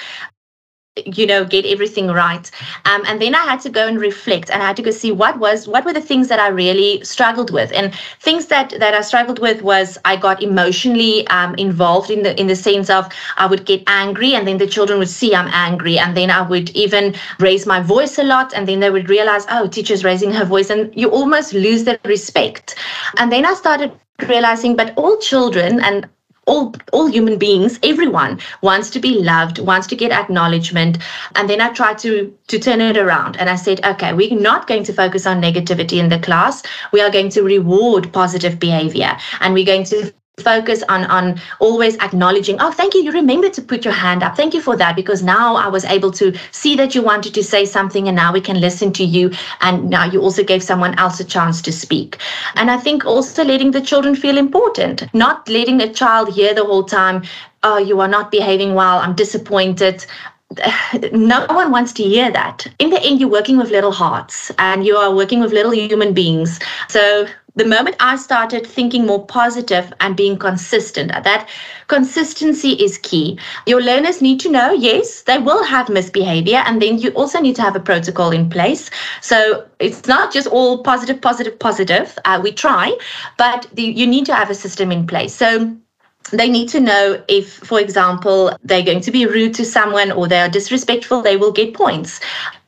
you 1.05 1.25
know 1.25 1.43
get 1.43 1.65
everything 1.65 2.07
right. 2.07 2.49
Um, 2.85 3.03
and 3.05 3.21
then 3.21 3.35
i 3.35 3.39
had 3.39 3.59
to 3.61 3.69
go 3.69 3.85
and 3.85 3.99
reflect 3.99 4.49
and 4.49 4.63
i 4.63 4.67
had 4.67 4.77
to 4.77 4.81
go 4.81 4.91
see 4.91 5.11
what 5.11 5.37
was 5.39 5.67
what 5.67 5.83
were 5.83 5.91
the 5.91 6.01
things 6.01 6.29
that 6.29 6.39
i 6.39 6.47
really 6.47 7.03
struggled 7.03 7.51
with. 7.51 7.71
And 7.73 7.93
things 8.21 8.45
that 8.47 8.69
that 8.79 8.93
i 8.93 9.01
struggled 9.01 9.39
with 9.39 9.61
was 9.61 9.97
i 10.05 10.15
got 10.15 10.41
emotionally 10.41 11.27
um, 11.27 11.53
involved 11.55 12.09
in 12.09 12.23
the 12.23 12.39
in 12.39 12.47
the 12.47 12.55
sense 12.55 12.89
of 12.89 13.11
i 13.37 13.45
would 13.45 13.65
get 13.65 13.83
angry 13.87 14.33
and 14.35 14.47
then 14.47 14.57
the 14.57 14.67
children 14.67 14.97
would 14.99 15.09
see 15.09 15.35
i'm 15.35 15.49
angry. 15.49 15.99
And 15.99 16.15
then 16.15 16.31
i 16.31 16.41
would 16.41 16.69
even 16.71 17.15
raise 17.39 17.65
my 17.65 17.81
voice 17.81 18.17
a 18.17 18.23
lot 18.23 18.53
and 18.53 18.67
then 18.67 18.79
they 18.79 18.89
would 18.89 19.09
realize 19.09 19.45
oh 19.49 19.67
teacher's 19.67 20.03
raising 20.05 20.31
her 20.31 20.45
voice 20.45 20.69
and 20.69 20.93
you 20.95 21.09
almost 21.09 21.53
lose 21.53 21.83
the 21.83 21.99
respect. 22.05 22.75
And 23.17 23.31
then 23.31 23.45
i 23.45 23.53
started 23.53 23.91
realizing 24.29 24.77
but 24.77 24.93
all 24.95 25.17
children 25.17 25.81
and 25.83 26.07
all 26.45 26.73
all 26.93 27.07
human 27.07 27.37
beings 27.37 27.79
everyone 27.83 28.39
wants 28.61 28.89
to 28.91 28.99
be 28.99 29.19
loved 29.19 29.59
wants 29.59 29.87
to 29.87 29.95
get 29.95 30.11
acknowledgement. 30.11 30.97
And 31.35 31.49
then 31.49 31.61
i 31.61 31.69
tried 31.73 31.97
to 31.99 32.35
to 32.47 32.59
turn 32.59 32.81
it 32.81 32.97
around 32.97 33.37
and 33.37 33.49
i 33.49 33.55
said 33.55 33.83
okay 33.85 34.13
we're 34.13 34.39
not 34.39 34.67
going 34.67 34.83
to 34.83 34.93
focus 34.93 35.25
on 35.25 35.41
negativity 35.41 35.97
in 35.97 36.09
the 36.09 36.19
class. 36.19 36.63
We 36.91 37.01
are 37.01 37.09
going 37.09 37.29
to 37.29 37.41
reward 37.41 38.11
positive 38.13 38.59
behavior 38.59 39.17
and 39.41 39.53
we're 39.53 39.65
going 39.65 39.85
to 39.85 40.13
focus 40.39 40.83
on 40.89 41.05
on 41.05 41.39
always 41.59 41.97
acknowledging 41.97 42.57
oh 42.59 42.71
thank 42.71 42.93
you 42.93 43.01
you 43.01 43.11
remembered 43.11 43.53
to 43.53 43.61
put 43.61 43.85
your 43.85 43.93
hand 43.93 44.21
up 44.21 44.35
thank 44.35 44.53
you 44.53 44.61
for 44.61 44.75
that 44.75 44.95
because 44.95 45.23
now 45.23 45.55
i 45.55 45.67
was 45.67 45.85
able 45.85 46.11
to 46.11 46.37
see 46.51 46.75
that 46.75 46.93
you 46.93 47.01
wanted 47.01 47.33
to 47.33 47.43
say 47.43 47.63
something 47.65 48.07
and 48.07 48.15
now 48.15 48.33
we 48.33 48.41
can 48.41 48.59
listen 48.59 48.91
to 48.91 49.03
you 49.03 49.31
and 49.61 49.89
now 49.89 50.03
you 50.03 50.21
also 50.21 50.43
gave 50.43 50.61
someone 50.61 50.97
else 50.99 51.19
a 51.19 51.23
chance 51.23 51.61
to 51.61 51.71
speak 51.71 52.17
and 52.55 52.69
i 52.69 52.77
think 52.77 53.05
also 53.05 53.43
letting 53.43 53.71
the 53.71 53.81
children 53.81 54.15
feel 54.15 54.37
important 54.37 55.03
not 55.13 55.47
letting 55.47 55.81
a 55.81 55.93
child 55.93 56.33
hear 56.33 56.53
the 56.53 56.65
whole 56.65 56.83
time 56.83 57.23
oh 57.63 57.77
you 57.77 57.99
are 58.01 58.07
not 58.07 58.29
behaving 58.29 58.73
well 58.73 58.97
i'm 58.97 59.15
disappointed 59.15 60.05
no 61.11 61.45
one 61.47 61.71
wants 61.71 61.91
to 61.93 62.03
hear 62.03 62.31
that. 62.31 62.67
In 62.79 62.89
the 62.89 63.01
end, 63.01 63.19
you're 63.19 63.29
working 63.29 63.57
with 63.57 63.71
little 63.71 63.91
hearts 63.91 64.51
and 64.57 64.85
you 64.85 64.95
are 64.95 65.13
working 65.13 65.39
with 65.39 65.51
little 65.51 65.73
human 65.73 66.13
beings. 66.13 66.59
So 66.87 67.27
the 67.55 67.65
moment 67.65 67.95
I 67.99 68.17
started 68.17 68.67
thinking 68.67 69.05
more 69.05 69.25
positive 69.25 69.93
and 70.01 70.15
being 70.15 70.37
consistent, 70.37 71.11
that 71.11 71.49
consistency 71.87 72.71
is 72.71 72.97
key. 72.97 73.39
Your 73.65 73.81
learners 73.81 74.21
need 74.21 74.39
to 74.41 74.51
know, 74.51 74.73
yes, 74.73 75.21
they 75.21 75.37
will 75.37 75.63
have 75.63 75.87
misbehavior, 75.87 76.63
and 76.65 76.81
then 76.81 76.99
you 76.99 77.11
also 77.11 77.39
need 77.39 77.55
to 77.55 77.61
have 77.61 77.75
a 77.75 77.79
protocol 77.79 78.31
in 78.31 78.49
place. 78.49 78.89
So 79.21 79.65
it's 79.79 80.05
not 80.05 80.33
just 80.33 80.47
all 80.47 80.83
positive, 80.83 81.21
positive, 81.21 81.57
positive. 81.57 82.17
Uh, 82.25 82.39
we 82.43 82.51
try, 82.51 82.97
but 83.37 83.67
the, 83.73 83.83
you 83.83 84.05
need 84.05 84.25
to 84.25 84.35
have 84.35 84.49
a 84.49 84.55
system 84.55 84.91
in 84.91 85.07
place. 85.07 85.33
So 85.33 85.73
they 86.31 86.49
need 86.49 86.67
to 86.69 86.79
know 86.79 87.23
if, 87.27 87.53
for 87.53 87.79
example, 87.79 88.57
they're 88.63 88.83
going 88.83 89.01
to 89.01 89.11
be 89.11 89.25
rude 89.25 89.53
to 89.55 89.65
someone 89.65 90.11
or 90.11 90.27
they 90.27 90.41
are 90.41 90.49
disrespectful, 90.49 91.21
they 91.21 91.37
will 91.37 91.51
get 91.51 91.73
points. 91.73 92.19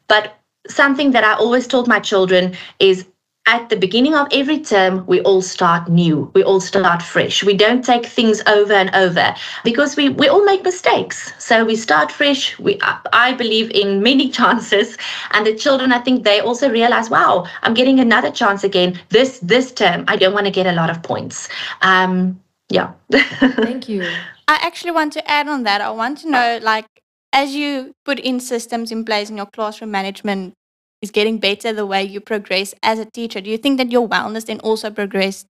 But 0.08 0.38
something 0.70 1.12
that 1.12 1.24
I 1.24 1.34
always 1.34 1.68
told 1.68 1.88
my 1.88 2.00
children 2.00 2.56
is 2.80 3.06
at 3.48 3.70
the 3.70 3.78
beginning 3.78 4.14
of 4.14 4.28
every 4.32 4.60
term, 4.60 5.06
we 5.08 5.22
all 5.22 5.42
start 5.42 5.88
new. 5.88 6.30
We 6.36 6.44
all 6.44 6.60
start 6.60 7.02
fresh. 7.02 7.44
We 7.44 7.56
don't 7.56 7.84
take 7.84 8.06
things 8.06 8.42
over 8.46 8.74
and 8.74 8.94
over 8.94 9.34
because 9.64 9.96
we, 9.96 10.10
we 10.10 10.28
all 10.28 10.44
make 10.44 10.64
mistakes. 10.64 11.34
So 11.40 11.64
we 11.64 11.78
start 11.78 12.12
fresh. 12.12 12.60
We 12.60 12.78
I 13.14 13.34
believe 13.34 13.72
in 13.72 14.04
many 14.04 14.30
chances. 14.40 14.98
And 15.32 15.48
the 15.48 15.56
children, 15.56 15.94
I 15.94 16.00
think 16.00 16.26
they 16.26 16.42
also 16.42 16.70
realize, 16.70 17.10
wow, 17.10 17.48
I'm 17.64 17.74
getting 17.74 18.00
another 18.00 18.32
chance 18.32 18.66
again. 18.66 19.00
This 19.10 19.40
this 19.40 19.72
term, 19.72 20.04
I 20.10 20.18
don't 20.18 20.34
want 20.34 20.46
to 20.46 20.52
get 20.52 20.68
a 20.68 20.74
lot 20.74 20.90
of 20.90 21.02
points. 21.02 21.48
Um, 21.82 22.40
yeah. 22.70 22.92
Thank 23.12 23.88
you. 23.88 24.04
I 24.50 24.60
actually 24.62 24.92
want 24.92 25.14
to 25.14 25.32
add 25.32 25.48
on 25.48 25.64
that. 25.64 25.80
I 25.80 25.90
want 25.92 26.20
to 26.20 26.30
know, 26.30 26.60
like, 26.62 26.86
as 27.32 27.56
you 27.56 27.94
put 28.04 28.20
in 28.20 28.40
systems 28.40 28.92
in 28.92 29.06
place 29.06 29.30
in 29.30 29.38
your 29.38 29.46
classroom 29.46 29.92
management 29.92 30.54
is 31.02 31.12
getting 31.12 31.40
better 31.40 31.74
the 31.74 31.86
way 31.86 32.04
you 32.04 32.20
progress 32.20 32.74
as 32.84 33.00
a 33.00 33.06
teacher, 33.06 33.42
do 33.42 33.50
you 33.50 33.58
think 33.58 33.78
that 33.78 33.92
your 33.92 34.08
wellness 34.08 34.46
then 34.46 34.60
also 34.62 34.90
progressed 34.90 35.48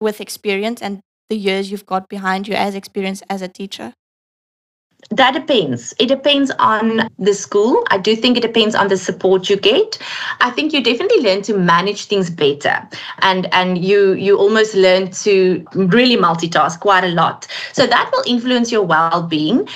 with 0.00 0.20
experience 0.20 0.82
and 0.82 1.00
the 1.28 1.36
years 1.36 1.70
you've 1.70 1.86
got 1.86 2.08
behind 2.08 2.48
you 2.48 2.54
as 2.54 2.74
experience 2.74 3.22
as 3.30 3.42
a 3.42 3.48
teacher? 3.48 3.94
That 5.10 5.34
depends. 5.34 5.92
It 5.98 6.06
depends 6.06 6.50
on 6.58 7.08
the 7.18 7.34
school. 7.34 7.84
I 7.90 7.98
do 7.98 8.14
think 8.14 8.36
it 8.36 8.40
depends 8.40 8.74
on 8.74 8.88
the 8.88 8.96
support 8.96 9.50
you 9.50 9.56
get. 9.56 9.98
I 10.40 10.50
think 10.50 10.72
you 10.72 10.82
definitely 10.82 11.20
learn 11.22 11.42
to 11.42 11.58
manage 11.58 12.06
things 12.06 12.30
better, 12.30 12.88
and 13.18 13.52
and 13.52 13.84
you 13.84 14.12
you 14.12 14.38
almost 14.38 14.74
learn 14.74 15.10
to 15.10 15.66
really 15.74 16.16
multitask 16.16 16.78
quite 16.80 17.04
a 17.04 17.08
lot. 17.08 17.46
So 17.72 17.86
that 17.86 18.10
will 18.12 18.22
influence 18.26 18.70
your 18.70 18.82
well-being. 18.82 19.68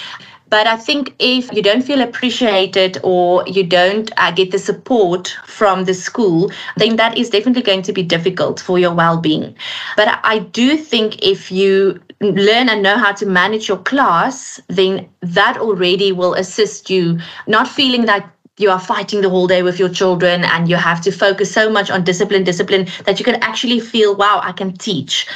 But 0.49 0.67
I 0.67 0.77
think 0.77 1.15
if 1.19 1.53
you 1.53 1.63
don't 1.63 1.83
feel 1.83 2.01
appreciated 2.01 2.99
or 3.03 3.45
you 3.47 3.65
don't 3.65 4.11
uh, 4.17 4.31
get 4.31 4.53
the 4.53 4.59
support 4.59 5.37
from 5.45 5.85
the 5.85 5.95
school, 5.95 6.51
then 6.77 6.97
that 6.97 7.19
is 7.19 7.31
definitely 7.31 7.63
going 7.63 7.83
to 7.83 7.93
be 7.93 8.03
difficult 8.03 8.61
for 8.61 8.79
your 8.79 8.95
well 8.95 9.19
being. 9.19 9.57
But 9.97 10.21
I 10.23 10.39
do 10.41 10.77
think 10.77 11.23
if 11.23 11.51
you 11.51 12.01
learn 12.21 12.69
and 12.69 12.83
know 12.83 12.97
how 12.97 13.13
to 13.13 13.27
manage 13.27 13.69
your 13.69 13.79
class, 13.79 14.61
then 14.69 15.09
that 15.21 15.59
already 15.59 16.13
will 16.13 16.35
assist 16.35 16.91
you 16.91 17.19
not 17.47 17.69
feeling 17.69 18.07
that 18.07 18.31
you 18.59 18.71
are 18.71 18.81
fighting 18.81 19.21
the 19.21 19.29
whole 19.29 19.47
day 19.47 19.63
with 19.63 19.79
your 19.79 19.89
children 19.89 20.45
and 20.45 20.69
you 20.69 20.77
have 20.77 21.01
to 21.03 21.13
focus 21.13 21.53
so 21.53 21.69
much 21.69 21.91
on 21.91 22.05
discipline, 22.05 22.43
discipline 22.43 22.87
that 23.05 23.19
you 23.19 23.25
can 23.25 23.35
actually 23.43 23.81
feel, 23.81 24.17
wow, 24.17 24.41
I 24.43 24.53
can 24.53 24.73
teach. 24.73 25.27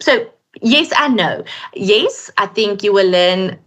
So, 0.00 0.30
yes 0.62 0.90
and 0.98 1.16
no. 1.16 1.44
Yes, 1.74 2.30
I 2.38 2.46
think 2.46 2.82
you 2.82 2.92
will 2.94 3.10
learn 3.10 3.58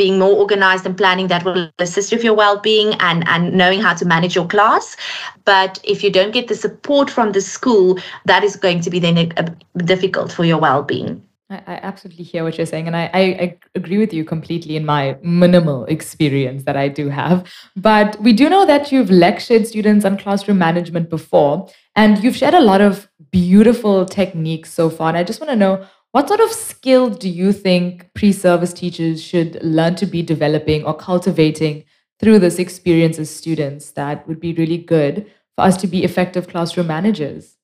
being 0.00 0.18
more 0.18 0.36
organized 0.44 0.86
and 0.86 0.96
planning 0.96 1.28
that 1.28 1.44
will 1.44 1.70
assist 1.86 2.12
with 2.12 2.24
your 2.24 2.36
well-being 2.42 2.94
and 3.08 3.26
and 3.36 3.52
knowing 3.62 3.80
how 3.86 3.94
to 4.02 4.10
manage 4.12 4.34
your 4.34 4.46
class 4.54 4.96
but 5.44 5.80
if 5.94 6.04
you 6.04 6.10
don't 6.18 6.36
get 6.38 6.48
the 6.48 6.60
support 6.66 7.10
from 7.16 7.32
the 7.32 7.42
school 7.54 7.98
that 8.24 8.42
is 8.50 8.56
going 8.68 8.80
to 8.80 8.94
be 8.94 8.98
then 9.06 9.18
a, 9.24 9.26
a 9.36 9.82
difficult 9.94 10.32
for 10.38 10.44
your 10.52 10.62
well-being 10.68 11.20
I, 11.50 11.56
I 11.66 11.74
absolutely 11.82 12.24
hear 12.24 12.44
what 12.44 12.56
you're 12.56 12.66
saying, 12.66 12.86
and 12.86 12.96
I, 12.96 13.10
I, 13.12 13.58
agree 13.74 13.98
with 13.98 14.12
you 14.12 14.24
completely 14.24 14.76
in 14.76 14.86
my 14.86 15.16
minimal 15.22 15.84
experience 15.86 16.62
that 16.64 16.76
I 16.76 16.86
do 16.88 17.08
have. 17.08 17.44
But 17.76 18.20
we 18.20 18.32
do 18.32 18.48
know 18.48 18.64
that 18.66 18.92
you've 18.92 19.10
lectured 19.10 19.66
students 19.66 20.04
on 20.04 20.16
classroom 20.16 20.58
management 20.58 21.10
before, 21.10 21.68
and 21.96 22.22
you've 22.22 22.36
shared 22.36 22.54
a 22.54 22.60
lot 22.60 22.80
of 22.80 23.08
beautiful 23.32 24.06
techniques 24.06 24.72
so 24.72 24.88
far. 24.88 25.08
And 25.08 25.18
I 25.18 25.24
just 25.24 25.40
want 25.40 25.50
to 25.50 25.56
know 25.56 25.84
what 26.12 26.26
sort 26.26 26.40
of 26.40 26.50
skill 26.50 27.08
do 27.10 27.28
you 27.28 27.52
think 27.52 28.12
pre 28.14 28.32
service 28.32 28.72
teachers 28.72 29.22
should 29.22 29.62
learn 29.62 29.94
to 29.96 30.06
be 30.06 30.22
developing 30.22 30.84
or 30.84 30.94
cultivating 30.94 31.84
through 32.18 32.38
this 32.38 32.58
experience 32.58 33.18
as 33.18 33.30
students 33.30 33.92
that 33.92 34.26
would 34.26 34.40
be 34.40 34.52
really 34.54 34.78
good 34.78 35.30
for 35.56 35.64
us 35.64 35.76
to 35.78 35.86
be 35.86 36.04
effective 36.04 36.48
classroom 36.48 36.88
managers? 36.88 37.56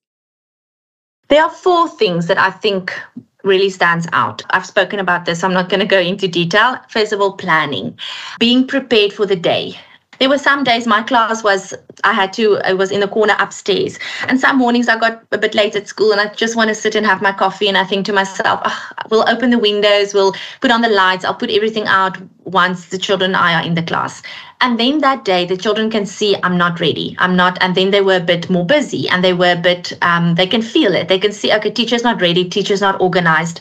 There 1.29 1.43
are 1.43 1.51
four 1.51 1.89
things 1.89 2.29
that 2.29 2.39
I 2.39 2.51
think 2.51 2.95
really 3.43 3.71
stands 3.71 4.07
out. 4.13 4.43
I've 4.51 4.67
spoken 4.67 5.01
about 5.01 5.25
this, 5.25 5.43
I'm 5.43 5.53
not 5.53 5.69
going 5.69 5.81
to 5.81 5.87
go 5.87 5.99
into 6.01 6.29
detail. 6.29 6.79
First 6.89 7.13
of 7.13 7.21
all, 7.21 7.33
planning, 7.33 7.99
being 8.39 8.67
prepared 8.67 9.13
for 9.13 9.27
the 9.27 9.37
day 9.37 9.77
there 10.19 10.29
were 10.29 10.39
some 10.39 10.65
days 10.65 10.87
my 10.87 11.03
class 11.03 11.43
was 11.43 11.75
i 12.05 12.13
had 12.13 12.33
to 12.33 12.59
i 12.65 12.73
was 12.73 12.91
in 12.91 13.01
the 13.01 13.09
corner 13.09 13.37
upstairs. 13.39 13.99
And 14.29 14.41
some 14.41 14.59
mornings 14.59 14.89
i 14.89 14.99
got 14.99 15.23
a 15.33 15.39
bit 15.39 15.55
late 15.55 15.77
at 15.77 15.89
school 15.89 16.13
and 16.13 16.21
i 16.21 16.33
just 16.35 16.57
want 16.57 16.69
to 16.69 16.75
sit 16.75 16.95
and 16.95 17.07
have 17.07 17.23
my 17.23 17.33
coffee 17.33 17.69
and 17.69 17.79
i 17.79 17.85
think 17.85 18.07
to 18.07 18.13
myself 18.13 18.61
oh, 18.65 18.89
we'll 19.11 19.29
open 19.29 19.51
the 19.51 19.59
windows 19.59 20.15
we'll 20.15 20.35
put 20.61 20.71
on 20.71 20.81
the 20.81 20.89
lights 20.89 21.25
i'll 21.25 21.35
put 21.35 21.51
everything 21.51 21.87
out 21.87 22.17
once 22.45 22.87
the 22.87 22.99
children 22.99 23.31
and 23.35 23.37
i 23.37 23.61
are 23.61 23.67
in 23.67 23.75
the 23.75 23.83
class. 23.83 24.23
And 24.61 24.81
then 24.81 25.01
that 25.01 25.25
day 25.25 25.45
the 25.45 25.57
children 25.57 25.91
can 25.91 26.07
see 26.07 26.37
i'm 26.43 26.57
not 26.57 26.81
ready. 26.81 27.17
I'm 27.19 27.37
not 27.37 27.59
and 27.61 27.75
then 27.75 27.91
they 27.91 28.01
were 28.01 28.17
a 28.17 28.21
bit 28.21 28.49
more 28.49 28.65
busy 28.65 29.09
and 29.09 29.23
they 29.23 29.33
were 29.33 29.53
a 29.53 29.61
bit 29.61 29.93
um, 30.03 30.35
they 30.37 30.47
can 30.47 30.63
feel 30.63 30.95
it. 30.95 31.09
They 31.09 31.19
can 31.19 31.33
see 31.33 31.53
okay 31.53 31.71
teacher's 31.71 32.03
not 32.03 32.21
ready 32.21 32.49
teacher's 32.49 32.81
not 32.81 33.01
organized. 33.01 33.61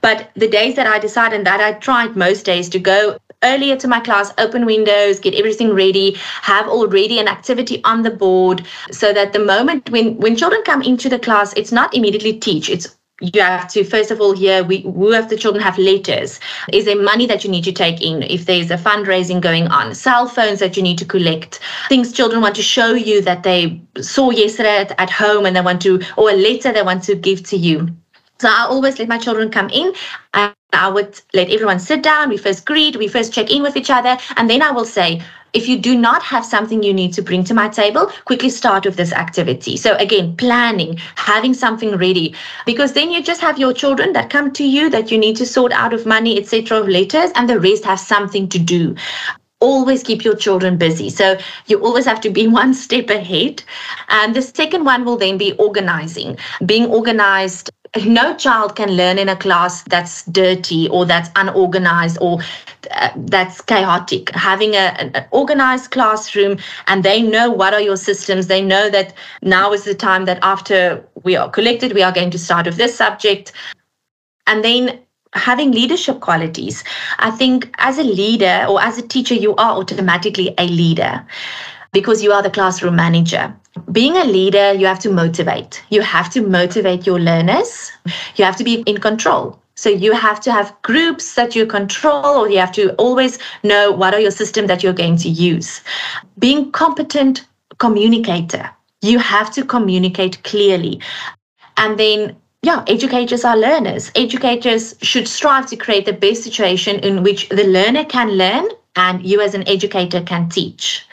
But 0.00 0.30
the 0.34 0.48
days 0.48 0.76
that 0.76 0.86
i 0.86 0.98
decided 0.98 1.44
that 1.44 1.60
i 1.60 1.72
tried 1.72 2.16
most 2.16 2.46
days 2.46 2.68
to 2.70 2.78
go 2.78 3.18
earlier 3.42 3.76
to 3.76 3.88
my 3.88 4.00
class, 4.00 4.32
open 4.38 4.66
windows, 4.66 5.18
get 5.18 5.34
everything 5.34 5.72
ready, 5.72 6.16
have 6.42 6.68
already 6.68 7.18
an 7.18 7.28
activity 7.28 7.82
on 7.84 8.02
the 8.02 8.10
board 8.10 8.66
so 8.90 9.12
that 9.12 9.32
the 9.32 9.38
moment 9.38 9.90
when, 9.90 10.16
when 10.18 10.36
children 10.36 10.62
come 10.64 10.82
into 10.82 11.08
the 11.08 11.18
class, 11.18 11.52
it's 11.56 11.72
not 11.72 11.94
immediately 11.94 12.38
teach, 12.38 12.68
it's 12.68 12.96
you 13.22 13.42
have 13.42 13.68
to 13.68 13.84
first 13.84 14.10
of 14.10 14.18
all 14.18 14.32
here 14.32 14.64
we 14.64 14.80
who 14.80 15.10
have 15.10 15.28
the 15.28 15.36
children 15.36 15.62
have 15.62 15.76
letters? 15.76 16.40
Is 16.72 16.86
there 16.86 17.00
money 17.00 17.26
that 17.26 17.44
you 17.44 17.50
need 17.50 17.64
to 17.64 17.72
take 17.72 18.00
in? 18.00 18.22
If 18.22 18.46
there's 18.46 18.70
a 18.70 18.78
fundraising 18.78 19.42
going 19.42 19.68
on 19.68 19.94
cell 19.94 20.26
phones 20.26 20.58
that 20.60 20.74
you 20.74 20.82
need 20.82 20.96
to 20.98 21.04
collect 21.04 21.60
things 21.90 22.12
children 22.12 22.40
want 22.40 22.54
to 22.54 22.62
show 22.62 22.94
you 22.94 23.20
that 23.20 23.42
they 23.42 23.78
saw 24.00 24.30
yesterday 24.30 24.78
at, 24.78 24.98
at 24.98 25.10
home 25.10 25.44
and 25.44 25.54
they 25.54 25.60
want 25.60 25.82
to 25.82 26.00
or 26.16 26.30
a 26.30 26.34
letter 26.34 26.72
they 26.72 26.80
want 26.82 27.02
to 27.04 27.14
give 27.14 27.42
to 27.42 27.58
you 27.58 27.94
so 28.40 28.48
I 28.48 28.64
always 28.64 28.98
let 28.98 29.06
my 29.06 29.18
children 29.18 29.50
come 29.50 29.68
in. 29.68 29.92
I, 30.32 30.54
I 30.72 30.88
would 30.88 31.20
let 31.34 31.50
everyone 31.50 31.78
sit 31.78 32.02
down. 32.02 32.30
We 32.30 32.38
first 32.38 32.64
greet, 32.64 32.96
we 32.96 33.06
first 33.06 33.34
check 33.34 33.50
in 33.50 33.62
with 33.62 33.76
each 33.76 33.90
other. 33.90 34.16
And 34.36 34.48
then 34.48 34.62
I 34.62 34.70
will 34.70 34.86
say, 34.86 35.20
if 35.52 35.68
you 35.68 35.78
do 35.78 35.98
not 35.98 36.22
have 36.22 36.46
something 36.46 36.82
you 36.82 36.94
need 36.94 37.12
to 37.14 37.22
bring 37.22 37.44
to 37.44 37.52
my 37.52 37.68
table, 37.68 38.06
quickly 38.24 38.48
start 38.48 38.86
with 38.86 38.96
this 38.96 39.12
activity. 39.12 39.76
So 39.76 39.94
again, 39.96 40.36
planning, 40.36 40.96
having 41.16 41.52
something 41.52 41.96
ready, 41.96 42.34
because 42.64 42.94
then 42.94 43.10
you 43.10 43.22
just 43.22 43.42
have 43.42 43.58
your 43.58 43.74
children 43.74 44.14
that 44.14 44.30
come 44.30 44.52
to 44.52 44.64
you 44.64 44.88
that 44.88 45.10
you 45.10 45.18
need 45.18 45.36
to 45.36 45.44
sort 45.44 45.72
out 45.72 45.92
of 45.92 46.06
money, 46.06 46.38
etc., 46.38 46.80
letters, 46.80 47.30
and 47.34 47.50
the 47.50 47.60
rest 47.60 47.84
have 47.84 48.00
something 48.00 48.48
to 48.48 48.58
do 48.58 48.96
always 49.62 50.02
keep 50.02 50.24
your 50.24 50.34
children 50.34 50.78
busy. 50.78 51.10
So 51.10 51.36
you 51.66 51.78
always 51.84 52.06
have 52.06 52.22
to 52.22 52.30
be 52.30 52.48
one 52.60 52.72
step 52.72 53.10
ahead. 53.10 53.62
And 54.08 54.34
the 54.34 54.40
second 54.40 54.86
one 54.86 55.04
will 55.04 55.18
then 55.18 55.36
be 55.36 55.52
organizing, 55.58 56.38
being 56.64 56.86
organized 56.86 57.70
no 58.06 58.36
child 58.36 58.76
can 58.76 58.92
learn 58.92 59.18
in 59.18 59.28
a 59.28 59.36
class 59.36 59.82
that's 59.84 60.24
dirty 60.26 60.88
or 60.88 61.04
that's 61.04 61.30
unorganized 61.34 62.18
or 62.20 62.38
uh, 62.92 63.10
that's 63.16 63.60
chaotic. 63.60 64.30
Having 64.30 64.74
a, 64.74 64.94
an 64.98 65.26
organized 65.32 65.90
classroom 65.90 66.58
and 66.86 67.02
they 67.02 67.20
know 67.20 67.50
what 67.50 67.74
are 67.74 67.80
your 67.80 67.96
systems. 67.96 68.46
They 68.46 68.62
know 68.62 68.90
that 68.90 69.14
now 69.42 69.72
is 69.72 69.84
the 69.84 69.94
time 69.94 70.24
that 70.26 70.38
after 70.42 71.04
we 71.24 71.36
are 71.36 71.50
collected 71.50 71.92
we 71.92 72.02
are 72.02 72.12
going 72.12 72.30
to 72.30 72.38
start 72.38 72.66
with 72.66 72.76
this 72.76 72.96
subject. 72.96 73.52
And 74.46 74.64
then 74.64 75.00
having 75.34 75.70
leadership 75.70 76.20
qualities. 76.20 76.82
I 77.18 77.30
think 77.30 77.72
as 77.78 77.98
a 77.98 78.02
leader 78.02 78.66
or 78.68 78.80
as 78.80 78.98
a 78.98 79.06
teacher 79.06 79.34
you 79.34 79.54
are 79.56 79.76
automatically 79.76 80.54
a 80.58 80.66
leader 80.66 81.24
because 81.92 82.22
you 82.22 82.32
are 82.32 82.42
the 82.42 82.50
classroom 82.50 82.96
manager 82.96 83.54
being 83.92 84.16
a 84.16 84.24
leader, 84.24 84.72
you 84.72 84.86
have 84.86 84.98
to 85.00 85.10
motivate. 85.10 85.82
You 85.90 86.02
have 86.02 86.30
to 86.30 86.40
motivate 86.40 87.06
your 87.06 87.18
learners. 87.18 87.92
You 88.36 88.44
have 88.44 88.56
to 88.56 88.64
be 88.64 88.82
in 88.86 88.98
control. 88.98 89.58
So 89.74 89.88
you 89.88 90.12
have 90.12 90.40
to 90.40 90.52
have 90.52 90.74
groups 90.82 91.34
that 91.36 91.56
you 91.56 91.66
control, 91.66 92.44
or 92.44 92.50
you 92.50 92.58
have 92.58 92.72
to 92.72 92.92
always 92.96 93.38
know 93.62 93.90
what 93.92 94.12
are 94.12 94.20
your 94.20 94.30
systems 94.30 94.68
that 94.68 94.82
you're 94.82 94.92
going 94.92 95.16
to 95.18 95.28
use. 95.28 95.80
Being 96.38 96.70
competent 96.72 97.46
communicator, 97.78 98.68
you 99.00 99.18
have 99.18 99.50
to 99.54 99.64
communicate 99.64 100.42
clearly. 100.44 101.00
And 101.76 101.98
then 101.98 102.36
yeah, 102.62 102.84
educators 102.88 103.42
are 103.42 103.56
learners. 103.56 104.12
Educators 104.14 104.94
should 105.00 105.26
strive 105.26 105.66
to 105.68 105.76
create 105.76 106.04
the 106.04 106.12
best 106.12 106.42
situation 106.42 106.98
in 107.00 107.22
which 107.22 107.48
the 107.48 107.64
learner 107.64 108.04
can 108.04 108.32
learn 108.32 108.68
and 108.96 109.24
you 109.24 109.40
as 109.40 109.54
an 109.54 109.66
educator 109.66 110.20
can 110.20 110.50
teach. 110.50 111.06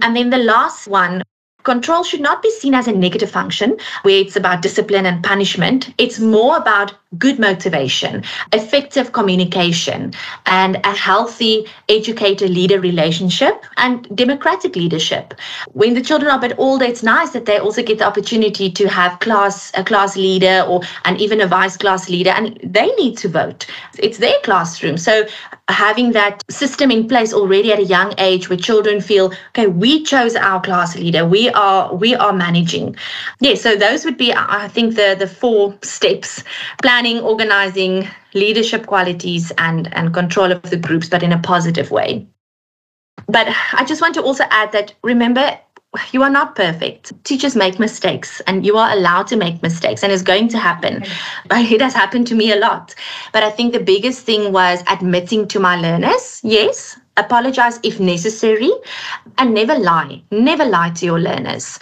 And 0.00 0.16
then 0.16 0.30
the 0.30 0.38
last 0.38 0.88
one 0.88 1.22
Control 1.64 2.04
should 2.04 2.20
not 2.20 2.42
be 2.42 2.50
seen 2.50 2.74
as 2.74 2.86
a 2.88 2.92
negative 2.92 3.30
function 3.30 3.78
where 4.02 4.20
it's 4.20 4.36
about 4.36 4.60
discipline 4.60 5.06
and 5.06 5.24
punishment. 5.24 5.94
It's 5.96 6.20
more 6.20 6.58
about 6.58 6.92
good 7.18 7.38
motivation, 7.38 8.22
effective 8.52 9.12
communication, 9.12 10.12
and 10.46 10.76
a 10.84 10.94
healthy 10.94 11.66
educator 11.88 12.48
leader 12.48 12.80
relationship 12.80 13.64
and 13.76 14.08
democratic 14.16 14.76
leadership. 14.76 15.34
When 15.72 15.94
the 15.94 16.02
children 16.02 16.30
are 16.30 16.38
a 16.38 16.40
bit 16.40 16.58
older, 16.58 16.84
it's 16.84 17.02
nice 17.02 17.30
that 17.30 17.46
they 17.46 17.58
also 17.58 17.82
get 17.82 17.98
the 17.98 18.06
opportunity 18.06 18.70
to 18.70 18.88
have 18.88 19.18
class 19.20 19.72
a 19.74 19.84
class 19.84 20.16
leader 20.16 20.64
or 20.68 20.82
and 21.04 21.20
even 21.20 21.40
a 21.40 21.46
vice 21.46 21.76
class 21.76 22.08
leader, 22.08 22.30
and 22.30 22.58
they 22.62 22.86
need 22.96 23.16
to 23.18 23.28
vote. 23.28 23.66
It's 23.98 24.18
their 24.18 24.38
classroom. 24.42 24.96
So 24.96 25.26
having 25.68 26.12
that 26.12 26.42
system 26.50 26.90
in 26.90 27.08
place 27.08 27.32
already 27.32 27.72
at 27.72 27.78
a 27.78 27.84
young 27.84 28.12
age 28.18 28.50
where 28.50 28.58
children 28.58 29.00
feel 29.00 29.32
okay 29.48 29.66
we 29.66 30.02
chose 30.02 30.36
our 30.36 30.60
class 30.60 30.94
leader 30.94 31.26
we 31.26 31.48
are 31.50 31.94
we 31.94 32.14
are 32.14 32.34
managing 32.34 32.94
yeah 33.40 33.54
so 33.54 33.74
those 33.74 34.04
would 34.04 34.18
be 34.18 34.32
i 34.34 34.68
think 34.68 34.94
the 34.94 35.16
the 35.18 35.26
four 35.26 35.74
steps 35.82 36.44
planning 37.04 37.22
organizing 37.22 38.08
leadership 38.32 38.86
qualities 38.86 39.52
and 39.58 39.92
and 39.94 40.14
control 40.14 40.50
of 40.50 40.62
the 40.70 40.76
groups 40.76 41.06
but 41.08 41.22
in 41.22 41.32
a 41.32 41.38
positive 41.38 41.90
way 41.90 42.26
but 43.26 43.46
i 43.74 43.84
just 43.84 44.00
want 44.00 44.14
to 44.14 44.22
also 44.22 44.44
add 44.50 44.72
that 44.72 44.94
remember 45.02 45.58
you 46.10 46.24
are 46.24 46.30
not 46.30 46.56
perfect. 46.56 47.12
Teachers 47.22 47.54
make 47.54 47.78
mistakes 47.78 48.42
and 48.48 48.66
you 48.66 48.76
are 48.76 48.90
allowed 48.90 49.28
to 49.28 49.36
make 49.36 49.62
mistakes 49.62 50.02
and 50.02 50.12
it's 50.12 50.24
going 50.24 50.48
to 50.48 50.58
happen. 50.58 51.04
It 51.52 51.80
has 51.80 51.94
happened 51.94 52.26
to 52.26 52.34
me 52.34 52.50
a 52.50 52.56
lot. 52.56 52.92
But 53.32 53.44
I 53.44 53.50
think 53.50 53.72
the 53.72 53.78
biggest 53.78 54.26
thing 54.26 54.52
was 54.52 54.82
admitting 54.90 55.46
to 55.46 55.60
my 55.60 55.76
learners, 55.80 56.40
yes, 56.42 56.98
apologize 57.16 57.78
if 57.84 58.00
necessary, 58.00 58.72
and 59.38 59.54
never 59.54 59.78
lie. 59.78 60.20
Never 60.32 60.64
lie 60.64 60.90
to 60.90 61.06
your 61.06 61.20
learners. 61.20 61.78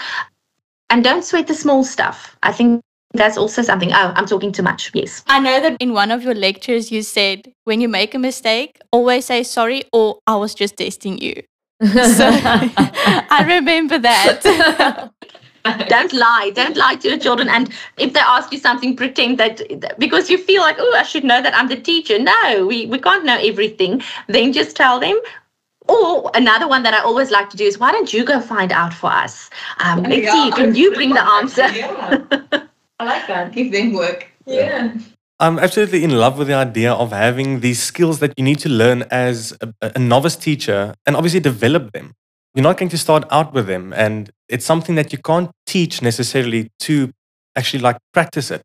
And 0.91 1.02
don't 1.02 1.25
sweat 1.25 1.47
the 1.47 1.55
small 1.55 1.83
stuff. 1.83 2.37
I 2.43 2.52
think 2.52 2.83
that's 3.14 3.37
also 3.37 3.62
something. 3.62 3.92
Oh, 3.92 4.12
I'm 4.16 4.26
talking 4.26 4.52
too 4.52 4.62
much. 4.62 4.90
Yes. 4.95 5.23
I 5.26 5.38
know 5.40 5.61
that 5.61 5.76
in 5.81 5.92
one 5.92 6.11
of 6.11 6.23
your 6.23 6.35
lectures, 6.35 6.90
you 6.90 7.02
said 7.02 7.52
when 7.64 7.81
you 7.81 7.88
make 7.88 8.14
a 8.14 8.19
mistake, 8.19 8.81
always 8.90 9.26
say 9.26 9.42
sorry 9.42 9.83
or 9.92 10.19
I 10.26 10.37
was 10.37 10.54
just 10.54 10.76
testing 10.76 11.19
you. 11.19 11.42
So 11.83 12.28
I 12.31 13.45
remember 13.47 13.99
that. 13.99 15.11
don't 15.88 16.12
lie. 16.12 16.52
Don't 16.54 16.76
lie 16.76 16.97
to 16.97 17.09
your 17.09 17.19
children. 17.19 17.49
And 17.49 17.73
if 17.99 18.12
they 18.12 18.21
ask 18.21 18.52
you 18.52 18.59
something, 18.59 18.97
pretend 18.97 19.38
that 19.38 19.61
because 19.99 20.31
you 20.31 20.38
feel 20.38 20.62
like, 20.62 20.76
oh, 20.78 20.95
I 20.97 21.02
should 21.02 21.25
know 21.25 21.42
that 21.42 21.54
I'm 21.54 21.69
the 21.69 21.76
teacher. 21.76 22.19
No, 22.19 22.66
we, 22.66 22.87
we 22.87 22.99
can't 22.99 23.25
know 23.25 23.38
everything. 23.38 24.02
Then 24.28 24.52
just 24.52 24.76
tell 24.76 25.00
them. 25.00 25.21
Or 25.88 26.31
another 26.35 26.69
one 26.69 26.85
that 26.85 26.95
I 26.95 27.00
always 27.00 27.33
like 27.33 27.50
to 27.50 27.57
do 27.57 27.64
is, 27.64 27.76
why 27.78 27.90
don't 27.90 28.12
you 28.12 28.25
go 28.25 28.40
find 28.40 28.71
out 28.71 28.95
for 28.95 29.11
us? 29.11 29.50
Um, 29.78 30.04
let's 30.04 30.23
yeah. 30.23 30.33
see, 30.33 30.50
can 30.52 30.76
you 30.76 30.95
bring 30.95 31.11
the 31.11 31.25
answer? 31.25 32.69
Yeah. 33.04 33.11
I 33.11 33.18
like 33.18 33.26
that. 33.28 33.52
Give 33.52 33.73
them 33.73 33.92
work. 33.92 34.28
Yeah. 34.47 34.94
I'm 35.42 35.59
absolutely 35.59 36.04
in 36.04 36.16
love 36.16 36.38
with 36.38 36.47
the 36.47 36.54
idea 36.54 36.92
of 36.92 37.11
having 37.11 37.61
these 37.61 37.82
skills 37.82 38.21
that 38.21 38.32
you 38.37 38.44
need 38.44 38.61
to 38.61 38.68
learn 38.68 39.02
as 39.11 39.56
a, 39.61 39.92
a, 39.97 39.99
novice 39.99 40.37
teacher 40.37 40.94
and 41.04 41.16
obviously 41.16 41.40
develop 41.40 41.92
them. 41.92 42.12
You're 42.54 42.62
not 42.62 42.76
going 42.76 42.90
to 42.90 42.99
start 42.99 43.25
out 43.30 43.52
with 43.52 43.66
them. 43.66 43.92
And 43.92 44.30
it's 44.49 44.64
something 44.64 44.94
that 44.94 45.12
you 45.12 45.18
can't 45.18 45.50
teach 45.66 46.00
necessarily 46.00 46.71
to 46.80 47.11
actually 47.56 47.80
like 47.82 47.97
practice 48.12 48.50
it. 48.50 48.62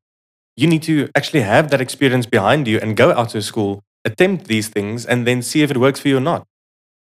You 0.55 0.67
need 0.67 0.83
to 0.83 1.09
actually 1.15 1.41
have 1.41 1.71
that 1.71 1.81
experience 1.81 2.27
behind 2.27 2.67
you 2.67 2.79
and 2.79 2.95
go 2.95 3.11
out 3.11 3.29
to 3.29 3.41
school, 3.41 3.81
attempt 4.05 4.45
these 4.45 4.67
things, 4.67 5.05
and 5.05 5.25
then 5.25 5.41
see 5.41 5.61
if 5.63 5.71
it 5.71 5.77
works 5.77 5.99
for 5.99 6.09
you 6.09 6.17
or 6.17 6.21
not. 6.21 6.45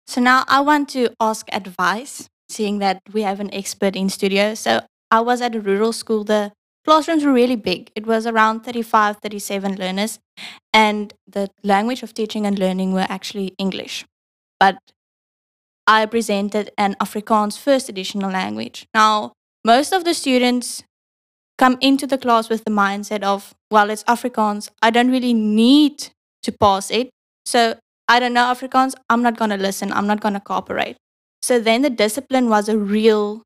So 0.07 0.21
now 0.21 0.45
I 0.49 0.61
want 0.61 0.89
to 0.91 1.11
ask 1.21 1.47
advice, 1.53 2.29
seeing 2.49 2.79
that 2.79 3.01
we 3.13 3.23
have 3.23 3.41
an 3.41 3.53
expert 3.55 3.97
in 3.97 4.09
studio. 4.09 4.55
So 4.55 4.81
I 5.11 5.21
was 5.21 5.41
at 5.41 5.55
a 5.55 5.61
rural 5.61 5.93
school. 5.93 6.25
The 6.25 6.53
classrooms 6.85 7.25
were 7.25 7.33
really 7.33 7.57
big. 7.57 7.91
It 7.95 8.07
was 8.07 8.27
around 8.27 8.61
35, 8.61 9.19
37 9.19 9.77
learners, 9.77 10.19
and 10.73 11.13
the 11.27 11.49
language 11.63 12.03
of 12.03 12.15
teaching 12.15 12.47
and 12.47 12.59
learning 12.59 12.93
were 12.93 13.07
actually 13.09 13.55
English. 13.59 14.05
But 14.59 14.79
I 15.87 16.07
presented 16.07 16.71
an 16.79 16.95
Afrikaans 17.01 17.59
first 17.59 17.89
additional 17.89 18.31
language. 18.31 18.87
Now, 18.95 19.33
most 19.65 19.93
of 19.93 20.05
the 20.05 20.15
students 20.15 20.85
come 21.59 21.77
into 21.81 22.07
the 22.07 22.19
class 22.19 22.49
with 22.49 22.65
the 22.65 22.71
mindset 22.71 23.23
of, 23.23 23.55
well, 23.71 23.91
it's 23.91 24.05
Afrikaans. 24.05 24.71
I 24.81 24.91
don't 24.91 25.11
really 25.11 25.35
need 25.35 26.09
to 26.43 26.53
pass 26.53 26.91
it. 26.91 27.11
So 27.45 27.77
I 28.09 28.21
don't 28.21 28.33
know 28.33 28.45
Afrikaans. 28.45 28.95
I'm 29.09 29.23
not 29.23 29.37
going 29.37 29.51
to 29.51 29.57
listen. 29.57 29.93
I'm 29.93 30.07
not 30.07 30.21
going 30.21 30.35
to 30.35 30.41
cooperate. 30.41 30.97
So 31.43 31.59
then 31.59 31.83
the 31.83 31.91
discipline 31.91 32.49
was 32.49 32.69
a 32.69 32.79
real 32.79 33.43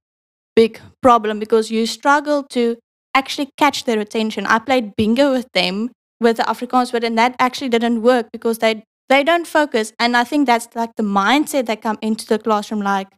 big 0.54 0.80
problem 1.02 1.38
because 1.38 1.70
you 1.70 1.86
struggle 1.86 2.42
to 2.50 2.76
actually 3.16 3.48
catch 3.56 3.84
their 3.84 3.98
attention. 3.98 4.46
I 4.46 4.58
played 4.58 4.94
bingo 4.96 5.32
with 5.32 5.48
them 5.52 5.90
with 6.20 6.36
the 6.36 6.42
Afrikaans 6.44 6.92
word, 6.92 7.04
and 7.04 7.18
that 7.18 7.34
actually 7.38 7.70
didn't 7.70 8.02
work 8.02 8.28
because 8.32 8.58
they 8.58 8.84
they 9.08 9.22
don't 9.24 9.46
focus. 9.46 9.92
And 9.98 10.16
I 10.16 10.24
think 10.24 10.46
that's 10.46 10.68
like 10.74 10.94
the 10.96 11.02
mindset 11.02 11.66
that 11.66 11.82
come 11.82 11.98
into 12.02 12.26
the 12.26 12.38
classroom. 12.38 12.82
Like, 12.82 13.08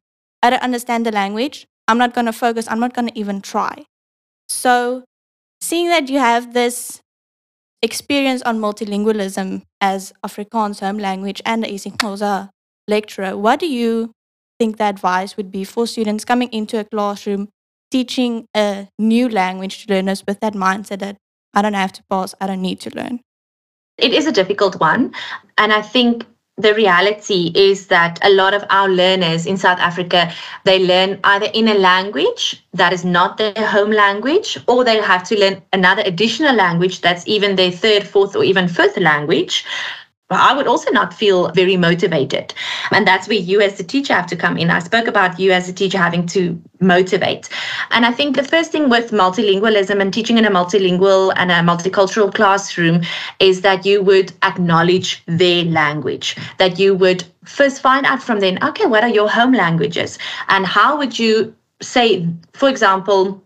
I 0.43 0.51
don't 0.51 0.63
understand 0.63 1.07
the 1.07 1.13
language. 1.13 1.67
I'm 1.89 1.99
not 1.99 2.15
going 2.15 2.27
to 2.27 2.33
focus. 2.33 2.67
I'm 2.69 2.81
not 2.81 2.95
going 2.95 3.09
to 3.09 3.19
even 3.19 3.41
try. 3.41 3.85
So, 4.49 5.05
seeing 5.61 5.89
that 5.89 6.09
you 6.11 6.19
have 6.19 6.53
this 6.53 7.01
experience 7.83 8.43
on 8.43 8.59
multilingualism 8.59 9.63
as 9.81 10.13
Afrikaans 10.25 10.81
home 10.81 10.99
language 10.99 11.41
and 11.47 11.63
the 11.65 11.69
isiXhosa 11.69 12.51
lecturer, 12.87 13.37
what 13.37 13.61
do 13.61 13.67
you 13.67 14.13
think 14.59 14.77
the 14.77 14.85
advice 14.85 15.37
would 15.37 15.51
be 15.51 15.65
for 15.65 15.87
students 15.87 16.25
coming 16.25 16.49
into 16.51 16.79
a 16.79 16.85
classroom 16.85 17.49
teaching 17.90 18.46
a 18.55 18.88
new 18.98 19.29
language 19.29 19.87
to 19.87 19.94
learners 19.94 20.24
with 20.27 20.40
that 20.40 20.55
mindset 20.55 21.01
that 21.01 21.16
I 21.55 21.62
don't 21.62 21.74
have 21.74 21.92
to 21.92 22.03
pass, 22.11 22.35
I 22.40 22.46
don't 22.46 22.62
need 22.62 22.81
to 22.81 22.90
learn? 22.94 23.20
It 23.96 24.12
is 24.12 24.27
a 24.27 24.33
difficult 24.33 24.79
one. 24.79 25.12
And 25.57 25.72
I 25.72 25.83
think 25.83 26.24
the 26.59 26.74
reality 26.74 27.53
is 27.55 27.87
that 27.87 28.18
a 28.22 28.31
lot 28.31 28.53
of 28.53 28.64
our 28.68 28.88
learners 28.88 29.46
in 29.46 29.57
South 29.57 29.79
Africa, 29.79 30.33
they 30.64 30.85
learn 30.85 31.20
either 31.24 31.46
in 31.55 31.68
a 31.68 31.74
language 31.74 32.64
that 32.74 32.92
is 32.92 33.05
not 33.05 33.38
their 33.38 33.55
home 33.55 33.92
language, 33.92 34.59
or 34.66 34.85
they 34.85 35.01
have 35.01 35.22
to 35.24 35.38
learn 35.38 35.62
another 35.72 36.03
additional 36.05 36.55
language 36.55 37.01
that's 37.01 37.27
even 37.27 37.57
their 37.57 37.70
third, 37.70 38.07
fourth, 38.07 38.35
or 38.35 38.44
even 38.44 38.68
fifth 38.68 38.98
language. 38.98 39.64
I 40.31 40.55
would 40.55 40.67
also 40.67 40.91
not 40.91 41.14
feel 41.14 41.51
very 41.53 41.77
motivated. 41.77 42.53
And 42.91 43.07
that's 43.07 43.29
where 43.29 43.38
you 43.38 43.62
as 43.62 43.79
the 43.79 43.85
teacher 43.85 44.12
have 44.12 44.27
to 44.27 44.37
come 44.37 44.59
in. 44.59 44.71
I 44.71 44.79
spoke 44.81 45.07
about 45.07 45.41
you 45.41 45.53
as 45.53 45.69
a 45.69 45.73
teacher 45.73 45.97
having 45.97 46.27
to 46.29 46.61
motivate. 46.81 47.49
And 47.91 48.05
I 48.05 48.12
think 48.12 48.37
the 48.37 48.43
first 48.43 48.71
thing 48.71 48.91
with 48.91 49.11
multilingualism 49.11 50.01
and 50.01 50.12
teaching 50.12 50.37
in 50.37 50.45
a 50.45 50.51
multilingual 50.51 51.33
and 51.37 51.51
a 51.51 51.55
multicultural 51.57 52.33
classroom 52.33 53.03
is 53.41 53.62
that 53.62 53.87
you 53.87 54.03
would 54.03 54.33
acknowledge 54.43 55.23
their 55.27 55.64
language, 55.64 56.37
that 56.59 56.79
you 56.79 56.95
would 56.95 57.25
first 57.45 57.81
find 57.81 58.05
out 58.05 58.23
from 58.23 58.41
them, 58.41 58.59
okay, 58.62 58.85
what 58.85 59.03
are 59.03 59.09
your 59.09 59.31
home 59.31 59.53
languages? 59.53 60.19
And 60.49 60.67
how 60.67 60.99
would 60.99 61.19
you 61.19 61.55
say, 61.81 62.29
for 62.53 62.69
example, 62.69 63.43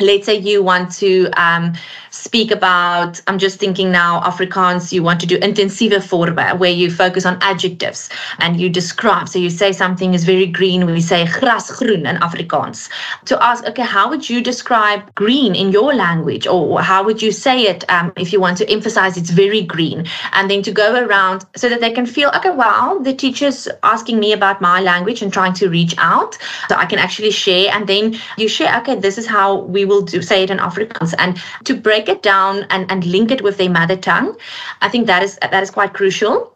let's 0.00 0.26
say 0.26 0.36
you 0.36 0.62
want 0.62 0.92
to 0.92 1.28
um, 1.36 1.74
speak 2.12 2.50
about 2.50 3.20
i'm 3.26 3.38
just 3.38 3.58
thinking 3.58 3.90
now 3.90 4.20
afrikaans 4.20 4.92
you 4.92 5.02
want 5.02 5.20
to 5.20 5.26
do 5.26 5.38
intensiewe 5.38 5.98
vorme 5.98 6.58
where 6.58 6.70
you 6.70 6.90
focus 6.90 7.26
on 7.26 7.38
adjectives 7.42 8.08
and 8.38 8.60
you 8.60 8.68
describe. 8.68 9.28
So 9.28 9.38
you 9.38 9.50
say 9.50 9.72
something 9.72 10.14
is 10.14 10.24
very 10.24 10.46
green 10.46 10.86
we 10.86 11.00
say 11.00 11.26
gras 11.26 11.70
groen 11.70 12.06
in 12.06 12.16
afrikaans. 12.16 12.88
To 13.26 13.42
ask 13.42 13.64
okay 13.64 13.82
how 13.82 14.08
would 14.10 14.28
you 14.28 14.42
describe 14.42 15.14
green 15.14 15.54
in 15.54 15.70
your 15.70 15.94
language? 15.94 16.46
Or 16.46 16.80
how 16.82 17.02
would 17.04 17.22
you 17.22 17.32
say 17.32 17.62
it 17.62 17.88
um, 17.90 18.12
if 18.16 18.32
you 18.32 18.40
want 18.40 18.58
to 18.58 18.68
emphasize 18.70 19.16
it's 19.16 19.30
very 19.30 19.62
green? 19.62 20.06
And 20.32 20.50
then 20.50 20.62
to 20.62 20.72
go 20.72 21.04
around 21.04 21.44
so 21.56 21.68
that 21.68 21.80
they 21.80 21.92
can 21.92 22.06
feel 22.06 22.30
okay 22.36 22.50
wow 22.50 22.98
the 23.02 23.14
teacher's 23.14 23.68
asking 23.82 24.18
me 24.20 24.32
about 24.32 24.60
my 24.60 24.80
language 24.80 25.22
and 25.22 25.32
trying 25.32 25.54
to 25.54 25.68
reach 25.68 25.94
out. 25.98 26.36
So 26.68 26.76
i 26.76 26.86
can 26.86 26.98
actually 26.98 27.30
share 27.30 27.70
and 27.72 27.86
then 27.86 28.16
you 28.36 28.48
share 28.48 28.76
okay 28.80 28.96
this 28.96 29.18
is 29.18 29.26
how 29.26 29.60
we 29.76 29.84
will 29.84 30.02
do 30.02 30.22
say 30.22 30.42
it 30.42 30.50
in 30.50 30.58
afrikaans. 30.58 31.14
And 31.18 31.40
to 31.64 31.74
break 31.74 32.01
break 32.02 32.16
it 32.16 32.22
down 32.22 32.66
and, 32.70 32.90
and 32.90 33.04
link 33.04 33.30
it 33.30 33.42
with 33.42 33.56
their 33.58 33.70
mother 33.70 33.96
tongue. 33.96 34.36
I 34.80 34.88
think 34.88 35.06
that 35.06 35.22
is 35.22 35.38
that 35.40 35.62
is 35.62 35.70
quite 35.70 35.94
crucial. 35.94 36.48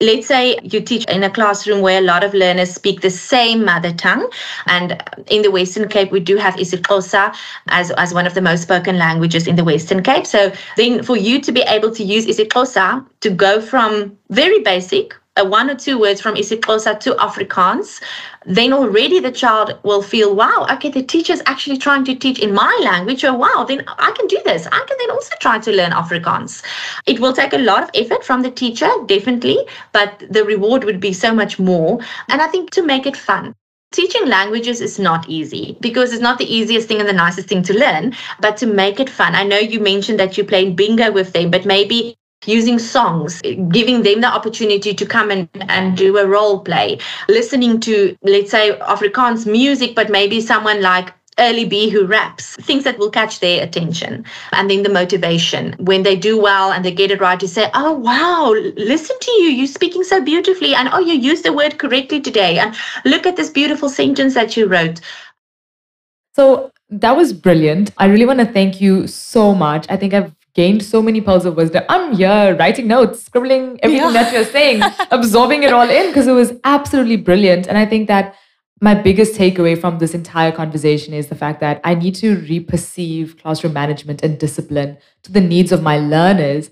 Let's 0.00 0.26
say 0.26 0.58
you 0.62 0.80
teach 0.80 1.04
in 1.06 1.22
a 1.22 1.30
classroom 1.30 1.80
where 1.80 1.98
a 1.98 2.04
lot 2.04 2.24
of 2.24 2.34
learners 2.34 2.74
speak 2.74 3.00
the 3.00 3.10
same 3.10 3.64
mother 3.64 3.92
tongue. 3.92 4.28
And 4.66 5.00
in 5.28 5.42
the 5.42 5.50
Western 5.50 5.88
Cape, 5.88 6.10
we 6.10 6.20
do 6.20 6.36
have 6.36 6.54
isiXhosa 6.56 7.34
as, 7.68 7.92
as 7.92 8.12
one 8.12 8.26
of 8.26 8.34
the 8.34 8.42
most 8.42 8.62
spoken 8.62 8.98
languages 8.98 9.46
in 9.46 9.54
the 9.54 9.62
Western 9.62 10.02
Cape. 10.02 10.26
So 10.26 10.52
then 10.76 11.04
for 11.04 11.16
you 11.16 11.40
to 11.40 11.52
be 11.52 11.62
able 11.62 11.92
to 11.92 12.02
use 12.02 12.26
isiXhosa 12.26 13.06
to 13.20 13.30
go 13.30 13.60
from 13.60 14.18
very 14.30 14.60
basic, 14.60 15.14
a 15.36 15.44
one 15.44 15.68
or 15.68 15.74
two 15.74 15.98
words 15.98 16.20
from 16.20 16.36
isiXhosa 16.36 17.00
to 17.00 17.14
Afrikaans, 17.14 18.00
then 18.46 18.72
already 18.72 19.18
the 19.18 19.32
child 19.32 19.76
will 19.82 20.02
feel, 20.02 20.34
wow, 20.34 20.66
okay, 20.70 20.90
the 20.90 21.02
teacher's 21.02 21.42
actually 21.46 21.76
trying 21.76 22.04
to 22.04 22.14
teach 22.14 22.38
in 22.38 22.54
my 22.54 22.80
language. 22.84 23.24
Oh, 23.24 23.34
wow, 23.34 23.64
then 23.66 23.82
I 23.86 24.12
can 24.12 24.28
do 24.28 24.40
this. 24.44 24.66
I 24.66 24.84
can 24.86 24.96
then 24.98 25.10
also 25.10 25.34
try 25.40 25.58
to 25.58 25.72
learn 25.72 25.90
Afrikaans. 25.90 26.62
It 27.06 27.18
will 27.18 27.32
take 27.32 27.52
a 27.52 27.58
lot 27.58 27.82
of 27.82 27.90
effort 27.94 28.24
from 28.24 28.42
the 28.42 28.50
teacher, 28.50 28.88
definitely, 29.06 29.58
but 29.92 30.22
the 30.30 30.44
reward 30.44 30.84
would 30.84 31.00
be 31.00 31.12
so 31.12 31.34
much 31.34 31.58
more. 31.58 31.98
And 32.28 32.40
I 32.40 32.46
think 32.46 32.70
to 32.70 32.82
make 32.82 33.06
it 33.06 33.16
fun 33.16 33.54
teaching 33.92 34.26
languages 34.26 34.80
is 34.80 34.98
not 34.98 35.28
easy 35.28 35.76
because 35.80 36.12
it's 36.12 36.20
not 36.20 36.36
the 36.36 36.52
easiest 36.52 36.88
thing 36.88 36.98
and 36.98 37.08
the 37.08 37.12
nicest 37.12 37.48
thing 37.48 37.62
to 37.62 37.78
learn, 37.78 38.12
but 38.40 38.56
to 38.56 38.66
make 38.66 38.98
it 38.98 39.08
fun. 39.08 39.36
I 39.36 39.44
know 39.44 39.58
you 39.58 39.78
mentioned 39.78 40.18
that 40.18 40.36
you're 40.36 40.46
playing 40.46 40.74
bingo 40.74 41.12
with 41.12 41.32
them, 41.32 41.52
but 41.52 41.64
maybe 41.64 42.16
using 42.46 42.78
songs, 42.78 43.40
giving 43.70 44.02
them 44.02 44.20
the 44.20 44.26
opportunity 44.26 44.94
to 44.94 45.06
come 45.06 45.30
and, 45.30 45.48
and 45.68 45.96
do 45.96 46.18
a 46.18 46.26
role 46.26 46.60
play, 46.60 46.98
listening 47.28 47.80
to, 47.80 48.16
let's 48.22 48.50
say, 48.50 48.72
Afrikaans 48.78 49.46
music, 49.50 49.94
but 49.94 50.10
maybe 50.10 50.40
someone 50.40 50.82
like 50.82 51.12
Early 51.38 51.64
B 51.64 51.88
who 51.88 52.06
raps, 52.06 52.54
things 52.56 52.84
that 52.84 52.98
will 52.98 53.10
catch 53.10 53.40
their 53.40 53.62
attention. 53.62 54.24
And 54.52 54.70
then 54.70 54.84
the 54.84 54.88
motivation 54.88 55.74
when 55.80 56.04
they 56.04 56.14
do 56.14 56.40
well 56.40 56.72
and 56.72 56.84
they 56.84 56.92
get 56.92 57.10
it 57.10 57.20
right 57.20 57.40
to 57.40 57.48
say, 57.48 57.70
oh, 57.74 57.92
wow, 57.92 58.50
listen 58.76 59.16
to 59.20 59.30
you. 59.32 59.48
You're 59.48 59.66
speaking 59.66 60.04
so 60.04 60.20
beautifully. 60.20 60.74
And 60.76 60.88
oh, 60.92 61.00
you 61.00 61.14
used 61.14 61.44
the 61.44 61.52
word 61.52 61.78
correctly 61.78 62.20
today. 62.20 62.58
And 62.58 62.76
look 63.04 63.26
at 63.26 63.34
this 63.34 63.50
beautiful 63.50 63.88
sentence 63.88 64.34
that 64.34 64.56
you 64.56 64.68
wrote. 64.68 65.00
So 66.36 66.70
that 66.90 67.16
was 67.16 67.32
brilliant. 67.32 67.90
I 67.98 68.06
really 68.06 68.26
want 68.26 68.38
to 68.38 68.46
thank 68.46 68.80
you 68.80 69.08
so 69.08 69.54
much. 69.54 69.86
I 69.88 69.96
think 69.96 70.14
I've 70.14 70.32
gained 70.54 70.82
so 70.82 71.02
many 71.02 71.20
pearls 71.20 71.44
of 71.44 71.56
wisdom. 71.56 71.84
I'm 71.88 72.14
here 72.14 72.56
writing 72.56 72.86
notes, 72.86 73.24
scribbling 73.24 73.78
everything 73.82 74.06
yeah. 74.06 74.22
that 74.22 74.32
you're 74.32 74.44
saying, 74.44 74.82
absorbing 75.10 75.64
it 75.64 75.72
all 75.72 75.88
in 75.88 76.08
because 76.08 76.26
it 76.26 76.32
was 76.32 76.52
absolutely 76.64 77.16
brilliant. 77.16 77.66
And 77.66 77.76
I 77.76 77.86
think 77.86 78.08
that 78.08 78.36
my 78.80 78.94
biggest 78.94 79.34
takeaway 79.34 79.78
from 79.78 79.98
this 79.98 80.14
entire 80.14 80.52
conversation 80.52 81.14
is 81.14 81.28
the 81.28 81.34
fact 81.34 81.60
that 81.60 81.80
I 81.84 81.94
need 81.94 82.14
to 82.16 82.36
reperceive 82.36 83.36
classroom 83.38 83.72
management 83.72 84.22
and 84.22 84.38
discipline 84.38 84.98
to 85.22 85.32
the 85.32 85.40
needs 85.40 85.72
of 85.72 85.82
my 85.82 85.98
learners 85.98 86.70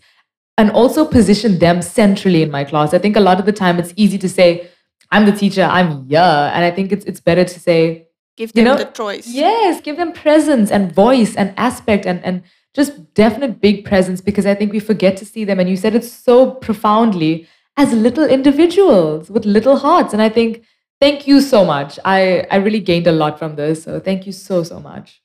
and 0.58 0.70
also 0.70 1.04
position 1.04 1.58
them 1.58 1.82
centrally 1.82 2.42
in 2.42 2.50
my 2.50 2.64
class. 2.64 2.94
I 2.94 2.98
think 2.98 3.16
a 3.16 3.20
lot 3.20 3.40
of 3.40 3.46
the 3.46 3.52
time 3.52 3.78
it's 3.78 3.94
easy 3.96 4.18
to 4.18 4.28
say, 4.28 4.68
I'm 5.10 5.26
the 5.26 5.32
teacher, 5.32 5.62
I'm 5.62 6.06
here. 6.08 6.20
And 6.20 6.64
I 6.64 6.70
think 6.70 6.92
it's 6.92 7.04
it's 7.04 7.20
better 7.20 7.44
to 7.44 7.60
say, 7.60 8.08
give 8.36 8.52
them 8.52 8.66
you 8.66 8.70
know, 8.72 8.78
the 8.78 8.84
choice. 8.84 9.26
Yes, 9.26 9.80
give 9.80 9.96
them 9.96 10.12
presence 10.12 10.70
and 10.70 10.92
voice 10.92 11.34
and 11.34 11.54
aspect 11.56 12.06
and 12.06 12.24
and 12.24 12.42
just 12.74 13.14
definite 13.14 13.60
big 13.60 13.84
presence 13.84 14.20
because 14.20 14.46
I 14.46 14.54
think 14.54 14.72
we 14.72 14.80
forget 14.80 15.16
to 15.18 15.24
see 15.24 15.44
them. 15.44 15.60
And 15.60 15.68
you 15.68 15.76
said 15.76 15.94
it 15.94 16.04
so 16.04 16.52
profoundly 16.52 17.46
as 17.76 17.92
little 17.92 18.24
individuals 18.24 19.30
with 19.30 19.44
little 19.44 19.76
hearts. 19.76 20.12
And 20.12 20.22
I 20.22 20.28
think 20.28 20.64
thank 21.00 21.26
you 21.26 21.40
so 21.40 21.64
much. 21.64 21.98
I, 22.04 22.46
I 22.50 22.56
really 22.56 22.80
gained 22.80 23.06
a 23.06 23.12
lot 23.12 23.38
from 23.38 23.56
this. 23.56 23.82
So 23.84 24.00
thank 24.00 24.26
you 24.26 24.32
so, 24.32 24.62
so 24.62 24.80
much. 24.80 25.22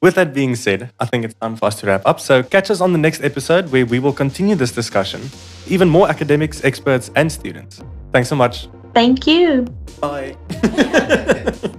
With 0.00 0.16
that 0.16 0.34
being 0.34 0.56
said, 0.56 0.90
I 0.98 1.06
think 1.06 1.24
it's 1.24 1.34
time 1.34 1.54
for 1.54 1.66
us 1.66 1.78
to 1.80 1.86
wrap 1.86 2.02
up. 2.04 2.18
So 2.18 2.42
catch 2.42 2.72
us 2.72 2.80
on 2.80 2.92
the 2.92 2.98
next 2.98 3.22
episode 3.22 3.70
where 3.70 3.86
we 3.86 4.00
will 4.00 4.12
continue 4.12 4.56
this 4.56 4.72
discussion. 4.72 5.30
Even 5.68 5.88
more 5.88 6.08
academics, 6.08 6.64
experts, 6.64 7.12
and 7.14 7.30
students. 7.30 7.80
Thanks 8.12 8.28
so 8.28 8.34
much. 8.34 8.68
Thank 8.94 9.28
you. 9.28 9.62
Bye. 10.00 10.36